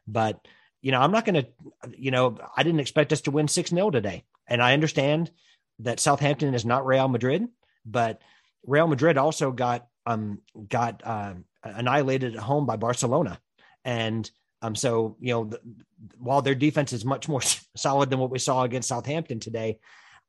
[0.06, 0.46] But
[0.80, 1.46] you know, I'm not going to,
[1.96, 5.30] you know, I didn't expect us to win six 0 today, and I understand
[5.78, 7.46] that Southampton is not Real Madrid,
[7.86, 8.20] but
[8.66, 13.40] Real Madrid also got um got uh, annihilated at home by Barcelona,
[13.84, 14.30] and
[14.62, 15.60] um, so you know, the,
[16.18, 17.42] while their defense is much more
[17.76, 19.80] solid than what we saw against Southampton today,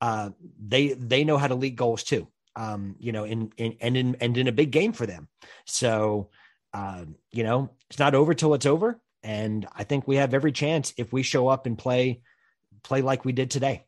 [0.01, 2.27] uh, they they know how to lead goals too.
[2.55, 5.27] Um, you know, in, in and in and in a big game for them.
[5.65, 6.29] So,
[6.73, 10.51] uh, you know, it's not over till it's over, and I think we have every
[10.51, 12.21] chance if we show up and play
[12.83, 13.85] play like we did today.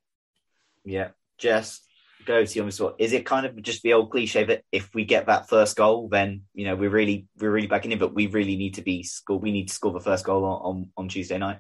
[0.84, 1.82] Yeah, Jess,
[2.26, 2.94] go to you on.
[3.00, 6.08] Is it kind of just the old cliche that if we get that first goal,
[6.10, 9.04] then you know we're really we're really backing in, but we really need to be
[9.04, 9.40] score.
[9.40, 11.60] We need to score the first goal on on, on Tuesday night.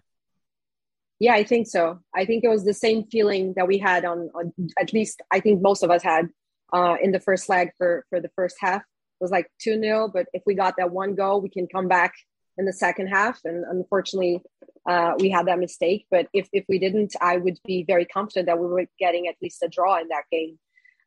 [1.20, 2.00] Yeah, I think so.
[2.14, 5.40] I think it was the same feeling that we had on, on at least I
[5.40, 6.28] think most of us had
[6.74, 8.82] uh, in the first leg for for the first half.
[8.82, 11.88] It was like 2 0, but if we got that one goal, we can come
[11.88, 12.14] back
[12.58, 13.40] in the second half.
[13.46, 14.42] And unfortunately,
[14.88, 16.06] uh, we had that mistake.
[16.12, 19.36] But if, if we didn't, I would be very confident that we were getting at
[19.42, 20.60] least a draw in that game.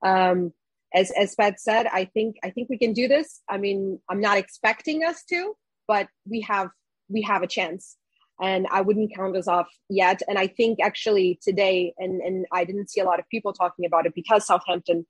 [0.03, 0.53] Um,
[0.95, 3.43] as as Pat said, I think I think we can do this.
[3.49, 5.55] I mean, I'm not expecting us to,
[5.87, 6.71] but we have
[7.09, 7.97] we have a chance
[8.41, 10.23] and I wouldn't count us off yet.
[10.29, 13.85] And I think actually today, and and I didn't see a lot of people talking
[13.85, 15.07] about it because Southampton,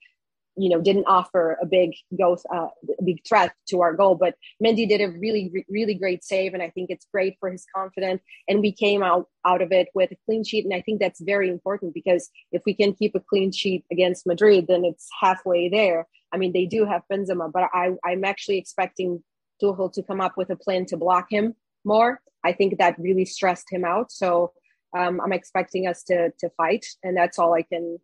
[0.59, 2.69] you know, didn't offer a big go, uh,
[3.05, 4.15] big threat to our goal.
[4.17, 7.65] But Mendy did a really really great save, and I think it's great for his
[7.75, 8.23] confidence.
[8.49, 11.21] And we came out out of it with a clean sheet, and I think that's
[11.21, 15.69] very important because if we can keep a clean sheet against Madrid, then it's halfway
[15.69, 16.07] there.
[16.33, 19.23] I mean, they do have Benzema, but I I'm actually expecting
[19.63, 21.55] Tuchel to come up with a plan to block him
[21.85, 22.21] more.
[22.45, 24.13] I think that really stressed him out.
[24.13, 24.53] So
[24.97, 27.99] um, I'm expecting us to to fight, and that's all I can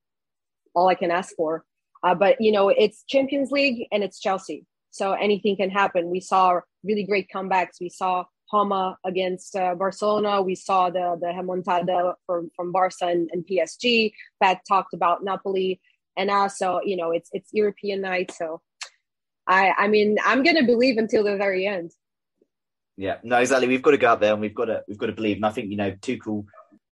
[0.74, 1.64] all I can ask for.
[2.04, 6.10] Uh, but you know, it's Champions League and it's Chelsea, so anything can happen.
[6.10, 7.80] We saw really great comebacks.
[7.80, 10.42] We saw Roma against uh, Barcelona.
[10.42, 14.12] We saw the the remontada from from Barca and, and PSG.
[14.40, 15.80] Pat talked about Napoli,
[16.16, 18.30] and also you know it's it's European night.
[18.30, 18.60] So
[19.48, 21.90] I I mean I'm gonna believe until the very end.
[22.96, 23.66] Yeah, no, exactly.
[23.66, 25.36] We've got to go out there and we've got to we've got to believe.
[25.36, 26.44] And I think you know, Tuchel,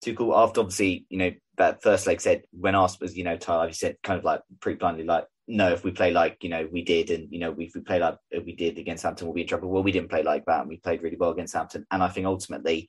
[0.04, 3.68] Tuchel after obviously you know that first leg said when asked was you know Tyler,
[3.68, 6.68] he said kind of like pretty bluntly like no, if we play like you know
[6.70, 9.42] we did, and you know if we play like we did against Hampton, we'll be
[9.42, 9.68] in trouble.
[9.68, 11.84] Well, we didn't play like that, and we played really well against Hampton.
[11.90, 12.88] And I think ultimately,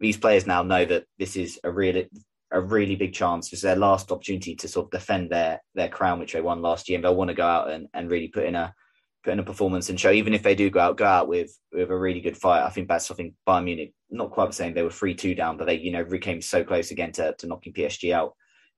[0.00, 2.08] these players now know that this is a really
[2.50, 3.52] a really big chance.
[3.52, 6.88] It's their last opportunity to sort of defend their their crown, which they won last
[6.88, 8.72] year, and they'll want to go out and, and really put in a
[9.22, 10.10] put in a performance and show.
[10.10, 12.64] Even if they do go out, go out with with a really good fight.
[12.64, 14.74] I think that's something Bayern Munich not quite the same.
[14.74, 17.46] They were three two down, but they you know came so close again to, to
[17.46, 18.34] knocking PSG out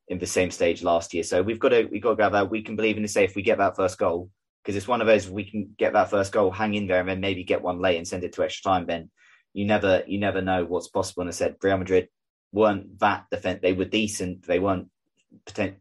[0.08, 1.22] in the same stage last year.
[1.22, 2.44] So we've got to we've got to out there.
[2.44, 4.30] We can believe in the if we get that first goal
[4.62, 7.08] because it's one of those we can get that first goal, hang in there, and
[7.08, 8.86] then maybe get one late and send it to extra time.
[8.86, 9.10] Then
[9.52, 11.22] you never you never know what's possible.
[11.22, 12.08] And I said Real Madrid
[12.52, 13.60] weren't that defense.
[13.62, 14.46] They were decent.
[14.46, 14.88] They weren't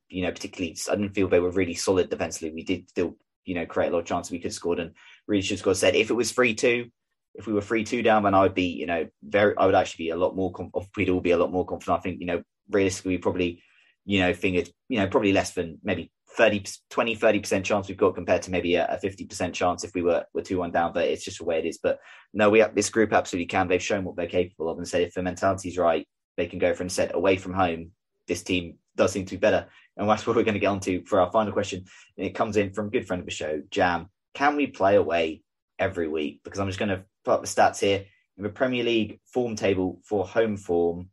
[0.10, 0.78] you know particularly.
[0.90, 2.52] I didn't feel they were really solid defensively.
[2.52, 4.92] We did still you know create a lot of chances we could have scored and
[5.28, 5.78] really should have scored.
[5.78, 6.90] Said if it was three two,
[7.38, 9.76] if we were three two down, then I would be you know very I would
[9.76, 10.52] actually be a lot more.
[10.96, 12.00] We'd all be a lot more confident.
[12.00, 13.64] I think you know realistically we probably
[14.06, 17.98] you know it's you know probably less than maybe 30 20 30 percent chance we've
[17.98, 20.94] got compared to maybe a, 50 percent chance if we were were two one down
[20.94, 22.00] but it's just the way it is but
[22.34, 25.02] no we have this group absolutely can they've shown what they're capable of and said
[25.02, 27.92] if the mentality's right they can go for and set away from home
[28.28, 29.68] this team does seem to be better
[29.98, 31.86] and that's what we're going to get on to for our final question.
[32.18, 34.10] And it comes in from a good friend of the show, Jam.
[34.36, 35.42] Can we play away
[35.80, 36.42] every week?
[36.44, 37.04] Because I'm just going to
[37.34, 38.06] up the stats here.
[38.38, 41.10] In the Premier League form table for home form,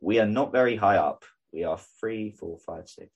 [0.00, 1.24] we are not very high up.
[1.52, 3.10] We are three, four, five, six.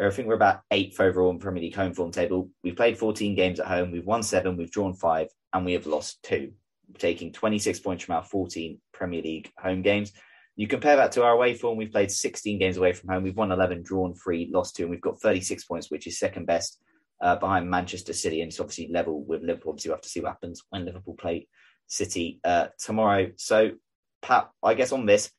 [0.00, 2.50] I think we're about eighth overall in Premier League home form table.
[2.62, 3.90] We've played 14 games at home.
[3.90, 6.52] We've won seven, we've drawn five, and we have lost two,
[6.98, 10.12] taking 26 points from our 14 Premier League home games.
[10.56, 13.22] You compare that to our away form, we've played 16 games away from home.
[13.22, 16.46] We've won 11, drawn three, lost two, and we've got 36 points, which is second
[16.46, 16.80] best
[17.20, 18.40] uh, behind Manchester City.
[18.40, 19.72] And it's obviously level with Liverpool.
[19.72, 21.48] Obviously, we'll have to see what happens when Liverpool play
[21.90, 23.32] City uh, tomorrow.
[23.36, 23.72] So,
[24.22, 25.30] Pat, I guess on this,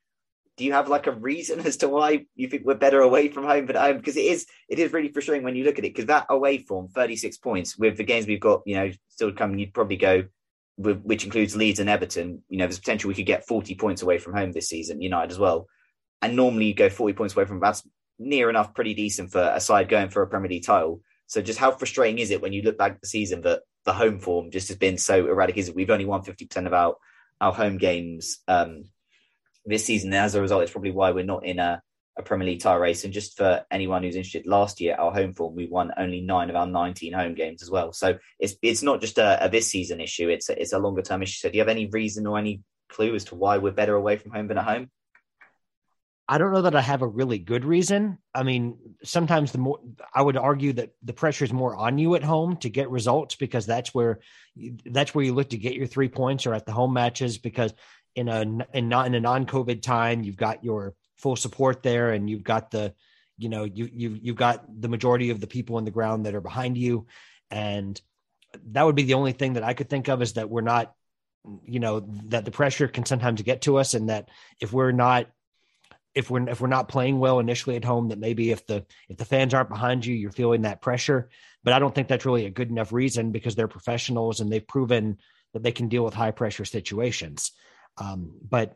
[0.58, 3.46] do you have like a reason as to why you think we're better away from
[3.46, 3.98] home than home?
[3.98, 5.94] Because it is it is really frustrating when you look at it.
[5.94, 9.58] Because that away form, 36 points, with the games we've got, you know, still coming,
[9.58, 10.24] you'd probably go
[10.78, 14.18] which includes Leeds and Everton, you know, there's potential we could get 40 points away
[14.18, 15.68] from home this season, United as well.
[16.24, 17.84] And normally you go 40 points away from that's
[18.18, 21.02] near enough pretty decent for a side going for a Premier League title.
[21.28, 23.94] So just how frustrating is it when you look back at the season that the
[23.94, 26.96] home form just has been so it we've only won 50% of our,
[27.40, 28.84] our home games um,
[29.66, 30.14] this season.
[30.14, 31.82] And as a result, it's probably why we're not in a
[32.18, 33.04] a Premier League title race.
[33.04, 36.50] And just for anyone who's interested, last year our home form we won only nine
[36.50, 37.94] of our 19 home games as well.
[37.94, 41.02] So it's it's not just a, a this season issue; it's a, it's a longer
[41.02, 41.40] term issue.
[41.40, 44.18] So do you have any reason or any clue as to why we're better away
[44.18, 44.92] from home than at home?
[46.32, 48.18] I don't know that I have a really good reason.
[48.34, 49.82] I mean, sometimes the more
[50.16, 53.36] I would argue that the pressure is more on you at home to get results
[53.36, 54.22] because that's where
[54.86, 57.74] that's where you look to get your three points or at the home matches because
[58.16, 62.30] in a in not in a non-COVID time you've got your full support there and
[62.30, 62.94] you've got the
[63.38, 66.34] you know you you you've got the majority of the people in the ground that
[66.34, 67.08] are behind you
[67.50, 68.00] and
[68.68, 70.96] that would be the only thing that I could think of is that we're not
[71.66, 74.30] you know that the pressure can sometimes get to us and that
[74.62, 75.28] if we're not
[76.14, 79.18] if we're if we're not playing well initially at home that maybe if the if
[79.18, 81.30] the fans aren't behind you you're feeling that pressure
[81.64, 84.68] but I don't think that's really a good enough reason because they're professionals and they've
[84.68, 85.18] proven
[85.54, 87.52] that they can deal with high pressure situations
[87.98, 88.76] um, but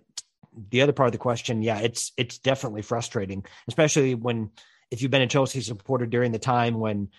[0.69, 4.51] the other part of the question, yeah, it's it's definitely frustrating, especially when
[4.91, 7.09] if you've been a Chelsea supporter during the time when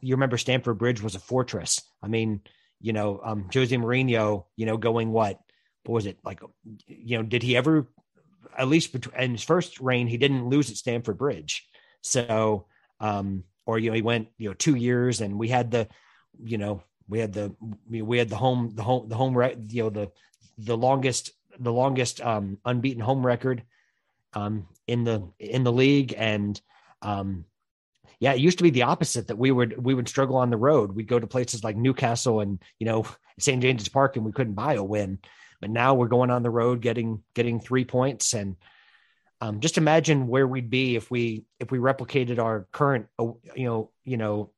[0.00, 1.82] you remember Stamford Bridge was a fortress.
[2.02, 2.40] I mean,
[2.80, 5.40] you know, um, Jose Mourinho, you know, going what,
[5.84, 6.40] what was it like?
[6.86, 7.88] You know, did he ever,
[8.56, 11.66] at least in his first reign, he didn't lose at Stamford Bridge.
[12.02, 12.66] So,
[13.00, 15.88] um, or you know, he went you know two years, and we had the,
[16.42, 17.54] you know, we had the
[17.88, 19.34] we had the home the home the home
[19.68, 20.10] you know the
[20.58, 23.62] the longest the longest um, unbeaten home record
[24.34, 26.60] um, in the in the league, and
[27.02, 27.44] um,
[28.18, 30.56] yeah, it used to be the opposite that we would we would struggle on the
[30.56, 30.92] road.
[30.92, 33.06] We'd go to places like Newcastle and you know
[33.38, 35.18] St James's Park, and we couldn't buy a win.
[35.60, 38.56] But now we're going on the road, getting getting three points, and
[39.40, 43.66] um, just imagine where we'd be if we if we replicated our current uh, you
[43.66, 44.50] know you know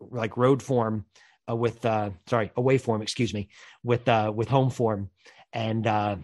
[0.00, 1.04] like road form
[1.48, 3.48] uh, with uh, sorry away form excuse me
[3.82, 5.10] with uh, with home form
[5.52, 6.16] and uh,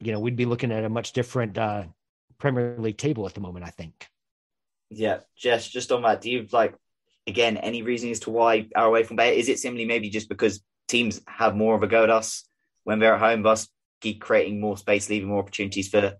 [0.00, 1.84] you know we'd be looking at a much different uh,
[2.38, 3.64] Premier League table at the moment.
[3.64, 4.06] I think.
[4.90, 6.74] Yeah, Jess, just on that, do you like
[7.26, 9.38] again any reason as to why our away from Bay?
[9.38, 12.44] Is it simply maybe just because teams have more of a go at us
[12.86, 13.68] when they're at home, thus
[14.00, 16.14] keep creating more space, leaving more opportunities for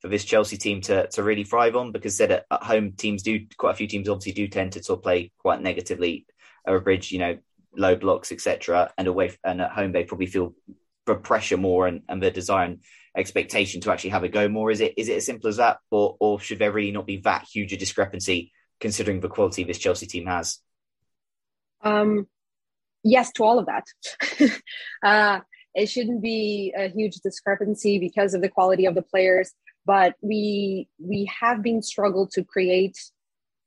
[0.00, 1.90] for this Chelsea team to to really thrive on?
[1.90, 4.82] Because said at, at home, teams do quite a few teams obviously do tend to
[4.82, 6.26] sort of play quite negatively
[6.64, 7.38] over bridge, you know,
[7.76, 8.92] low blocks, etc.
[8.96, 10.54] And away and at home, they probably feel
[11.06, 12.80] the pressure more and, and the desire and
[13.16, 14.70] expectation to actually have a go more?
[14.70, 17.18] Is it is it as simple as that, or or should there really not be
[17.18, 20.60] that huge a discrepancy considering the quality this Chelsea team has?
[21.82, 22.28] Um,
[23.02, 24.60] yes, to all of that.
[25.02, 25.40] uh,
[25.74, 29.52] it shouldn't be a huge discrepancy because of the quality of the players,
[29.86, 32.98] but we we have been struggled to create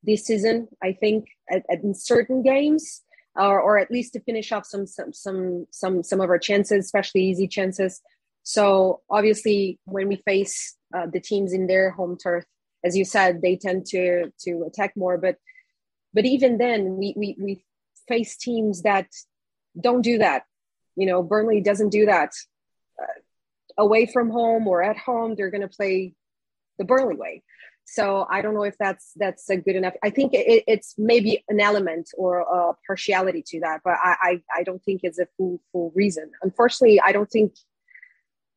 [0.04, 0.68] this season.
[0.84, 3.02] I think at, at in certain games.
[3.38, 6.86] Or, or at least to finish off some some some some some of our chances,
[6.86, 8.02] especially easy chances.
[8.44, 12.46] So obviously, when we face uh, the teams in their home turf,
[12.86, 15.18] as you said, they tend to to attack more.
[15.18, 15.36] But
[16.14, 17.66] but even then, we we we
[18.08, 19.08] face teams that
[19.82, 20.44] don't do that.
[20.96, 22.32] You know, Burnley doesn't do that.
[23.02, 23.20] Uh,
[23.78, 26.14] away from home or at home, they're going to play
[26.78, 27.44] the Burnley way.
[27.86, 29.94] So I don't know if that's that's a good enough.
[30.04, 34.42] I think it, it's maybe an element or a partiality to that, but I, I
[34.58, 36.32] I don't think it's a full full reason.
[36.42, 37.54] Unfortunately, I don't think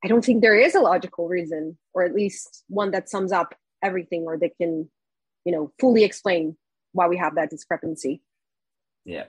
[0.02, 3.54] I don't think there is a logical reason, or at least one that sums up
[3.82, 4.88] everything or that can,
[5.44, 6.56] you know, fully explain
[6.92, 8.22] why we have that discrepancy.
[9.04, 9.24] Yeah,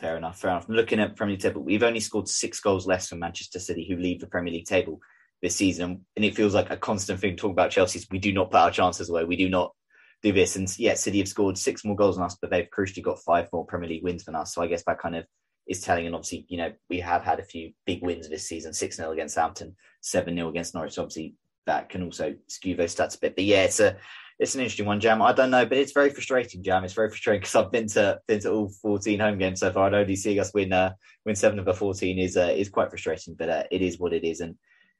[0.00, 0.40] fair enough.
[0.40, 0.68] Fair enough.
[0.68, 1.62] Looking at Premier League table.
[1.62, 5.00] We've only scored six goals less than Manchester City, who lead the Premier League table
[5.42, 6.04] this season.
[6.16, 8.06] And it feels like a constant thing to talk about Chelsea's.
[8.10, 9.24] We do not put our chances away.
[9.24, 9.74] We do not
[10.22, 10.56] do this.
[10.56, 13.48] And yeah, City have scored six more goals than us, but they've crucially got five
[13.52, 14.54] more Premier League wins than us.
[14.54, 15.26] So I guess that kind of
[15.66, 16.06] is telling.
[16.06, 19.12] And obviously, you know, we have had a few big wins this season 6 0
[19.12, 20.98] against Southampton, 7 0 against Norwich.
[20.98, 21.34] Obviously,
[21.66, 23.36] that can also skew those stats a bit.
[23.36, 23.96] But yeah, it's a
[24.40, 25.20] it's an interesting one, Jam.
[25.20, 26.82] I don't know, but it's very frustrating, Jam.
[26.82, 29.86] It's very frustrating because I've been to been to all 14 home games so far.
[29.86, 30.94] And only seeing us win uh,
[31.26, 34.14] win seven of the 14 is uh, is quite frustrating, but uh, it is what
[34.14, 34.40] it is.
[34.40, 34.56] And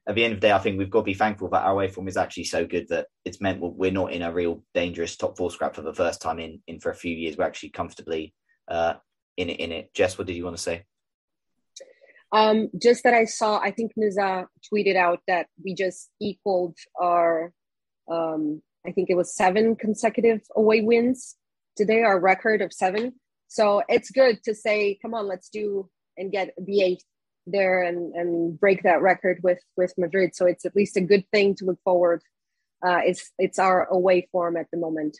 [0.06, 1.72] at the end of the day, I think we've got to be thankful that our
[1.72, 5.16] away form is actually so good that it's meant we're not in a real dangerous
[5.16, 7.38] top four scrap for the first time in in for a few years.
[7.38, 8.34] We're actually comfortably
[8.68, 8.94] uh,
[9.38, 9.58] in it.
[9.58, 10.84] In it, Jess, what did you want to say?
[12.30, 17.52] Um, just that I saw, I think Niza tweeted out that we just equaled our,
[18.08, 21.36] um, I think it was seven consecutive away wins
[21.76, 23.14] today, our record of seven.
[23.48, 27.04] So it's good to say, come on, let's do and get the eighth
[27.46, 30.34] there and, and break that record with with Madrid.
[30.34, 32.22] So it's at least a good thing to look forward.
[32.86, 35.18] Uh, it's it's our away form at the moment.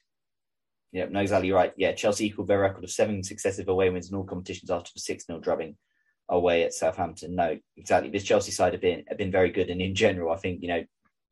[0.92, 1.72] Yeah, no, exactly right.
[1.76, 5.00] Yeah, Chelsea equaled their record of seven successive away wins in all competitions after the
[5.00, 5.76] 6 0 drubbing
[6.28, 7.36] away at Southampton.
[7.36, 8.10] No, exactly.
[8.10, 10.68] This Chelsea side have been have been very good, and in general, I think you
[10.68, 10.84] know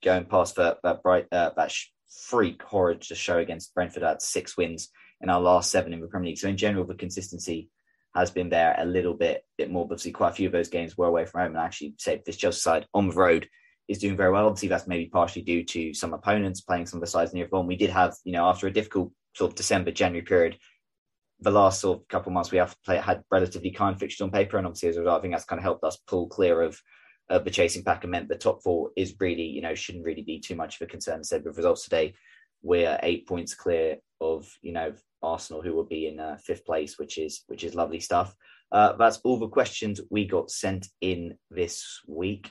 [0.03, 1.73] going past that that bright uh, that
[2.09, 4.89] freak horrid to show against Brentford at six wins
[5.21, 6.39] in our last seven in the Premier League.
[6.39, 7.71] So in general, the consistency
[8.15, 9.85] has been there a little bit bit more.
[9.85, 12.37] Obviously, quite a few of those games were away from home, and actually, say this
[12.37, 13.49] Chelsea side on the road
[13.87, 14.47] is doing very well.
[14.47, 17.67] Obviously, that's maybe partially due to some opponents playing some of the sides near form.
[17.67, 20.59] We did have, you know, after a difficult sort of December January period,
[21.41, 24.31] the last sort of couple of months we have played had relatively kind fixtures on
[24.31, 26.63] paper, and obviously as a result, I think that's kind of helped us pull clear
[26.63, 26.81] of
[27.31, 30.23] of the chasing pack and meant the top four is really you know shouldn't really
[30.23, 31.25] be too much of a concern.
[31.25, 32.15] Said with results today,
[32.63, 36.99] we're eight points clear of you know Arsenal, who will be in uh, fifth place,
[36.99, 38.35] which is which is lovely stuff.
[38.71, 42.51] Uh, that's all the questions we got sent in this week.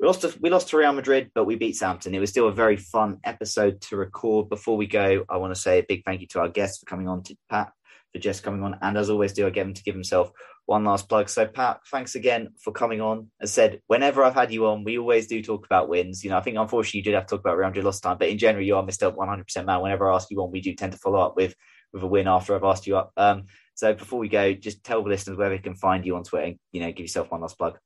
[0.00, 2.14] We lost to, we lost to Real Madrid, but we beat Southampton.
[2.14, 4.48] It was still a very fun episode to record.
[4.48, 6.86] Before we go, I want to say a big thank you to our guests for
[6.86, 7.72] coming on to Pat
[8.14, 8.78] for Jess coming on.
[8.80, 10.30] And as always, do I get him to give himself
[10.66, 11.28] one last plug.
[11.28, 13.30] So, Pat, thanks again for coming on.
[13.40, 16.24] As said, whenever I've had you on, we always do talk about wins.
[16.24, 18.18] You know, I think unfortunately you did have to talk about Real Madrid last time,
[18.18, 19.14] but in general, you are Mr.
[19.14, 19.82] 100% man.
[19.82, 21.54] Whenever I ask you on, we do tend to follow up with
[21.92, 23.12] with a win after I've asked you up.
[23.16, 23.44] Um,
[23.74, 26.46] so, before we go, just tell the listeners where they can find you on Twitter.
[26.46, 27.78] And, you know, give yourself one last plug.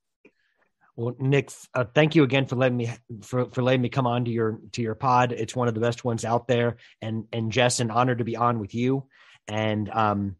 [0.98, 2.90] Well, Nick, uh, thank you again for letting me
[3.22, 5.32] for, for letting me come on to your to your pod.
[5.32, 8.36] It's one of the best ones out there, and and Jess, an honor to be
[8.36, 9.06] on with you.
[9.46, 10.36] And um,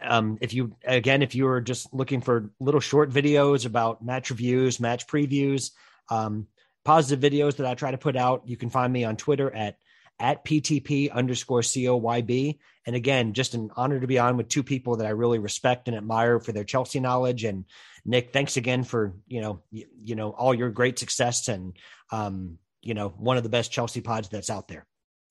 [0.00, 4.30] um, if you again, if you are just looking for little short videos about match
[4.30, 5.70] reviews, match previews,
[6.10, 6.46] um,
[6.84, 9.78] positive videos that I try to put out, you can find me on Twitter at
[10.20, 12.58] at PTP underscore COYB.
[12.86, 15.88] And again, just an honor to be on with two people that I really respect
[15.88, 17.44] and admire for their Chelsea knowledge.
[17.44, 17.64] And
[18.04, 21.76] Nick, thanks again for, you know, you, you know, all your great success and,
[22.12, 24.86] um, you know, one of the best Chelsea pods that's out there.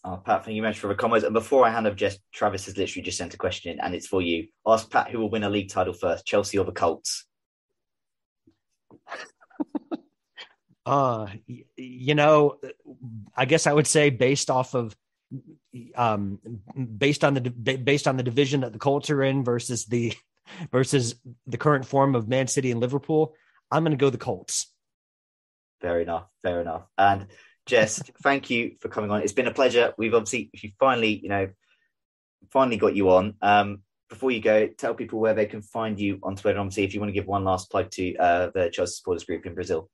[0.05, 1.23] Oh, Pat, thank you much for the comments.
[1.25, 3.95] And before I hand over, just Travis has literally just sent a question in, and
[3.95, 4.47] it's for you.
[4.67, 7.25] Ask Pat who will win a league title first, Chelsea or the Colts?
[10.85, 11.27] uh,
[11.77, 12.57] you know,
[13.35, 14.95] I guess I would say based off of
[15.95, 16.37] um
[16.97, 20.13] based on the based on the division that the Colts are in versus the
[20.71, 21.15] versus
[21.47, 23.35] the current form of Man City and Liverpool,
[23.71, 24.69] I'm going to go the Colts.
[25.81, 26.25] Fair enough.
[26.43, 26.83] Fair enough.
[26.97, 27.27] And
[27.65, 29.21] Jess, thank you for coming on.
[29.21, 29.93] It's been a pleasure.
[29.97, 31.49] We've obviously, if you finally, you know,
[32.51, 33.35] finally got you on.
[33.41, 36.59] Um, before you go, tell people where they can find you on Twitter.
[36.59, 39.45] Obviously, if you want to give one last plug to uh, the Chelsea supporters group
[39.45, 39.89] in Brazil.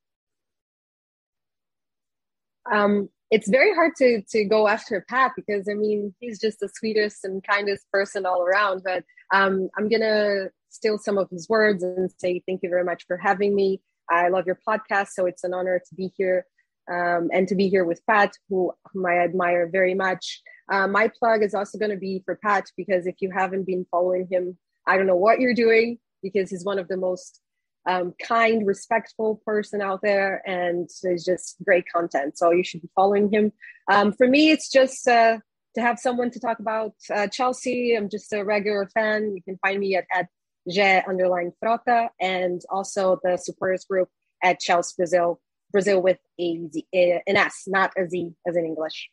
[2.72, 6.70] Um, it's very hard to to go after Pat because I mean he's just the
[6.74, 8.82] sweetest and kindest person all around.
[8.84, 9.03] But
[9.34, 13.17] um, I'm gonna steal some of his words and say thank you very much for
[13.17, 13.82] having me.
[14.09, 16.45] I love your podcast, so it's an honor to be here
[16.91, 20.41] um, and to be here with Pat, who whom I admire very much.
[20.71, 23.85] Uh, my plug is also going to be for Pat because if you haven't been
[23.89, 27.41] following him, I don't know what you're doing because he's one of the most
[27.87, 32.37] um, kind, respectful person out there, and there's just great content.
[32.37, 33.51] So you should be following him.
[33.91, 35.39] Um, for me, it's just uh,
[35.75, 37.95] to have someone to talk about uh, Chelsea.
[37.95, 39.33] I'm just a regular fan.
[39.35, 40.27] You can find me at, at
[40.69, 44.09] J underlying Frota and also the supporters group
[44.43, 45.39] at Chelsea Brazil,
[45.72, 49.09] Brazil with a Z, an S, not a Z as in English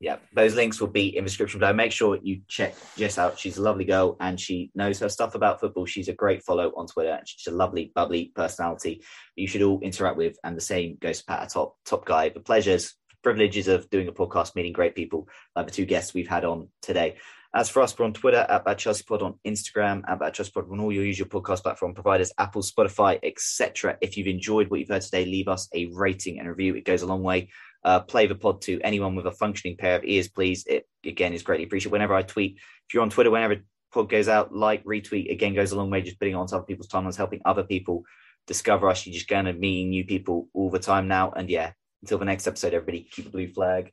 [0.00, 1.74] yeah, those links will be in the description below.
[1.74, 3.38] Make sure you check Jess out.
[3.38, 5.84] She's a lovely girl and she knows her stuff about football.
[5.84, 9.04] She's a great follow on Twitter and she's a lovely, bubbly personality
[9.36, 10.38] you should all interact with.
[10.42, 12.30] And the same goes to Pat, a top, top guy.
[12.30, 16.26] The pleasures, privileges of doing a podcast, meeting great people like the two guests we've
[16.26, 17.18] had on today.
[17.52, 20.52] As for us, we're on Twitter at Bad Chelsea Pod, on Instagram at Bad Chelsea
[20.52, 23.98] Pod, on all your usual podcast platform providers, Apple, Spotify, etc.
[24.00, 26.76] If you've enjoyed what you've heard today, leave us a rating and review.
[26.76, 27.48] It goes a long way
[27.84, 30.64] uh, play the pod to anyone with a functioning pair of ears, please.
[30.66, 31.92] It again is greatly appreciated.
[31.92, 33.56] Whenever I tweet, if you're on Twitter, whenever
[33.92, 36.02] pod goes out, like, retweet, again goes a long way.
[36.02, 38.04] Just putting on other people's timelines, helping other people
[38.46, 39.06] discover us.
[39.06, 41.30] You're just going to meet new people all the time now.
[41.30, 41.72] And yeah,
[42.02, 43.92] until the next episode, everybody keep the blue flag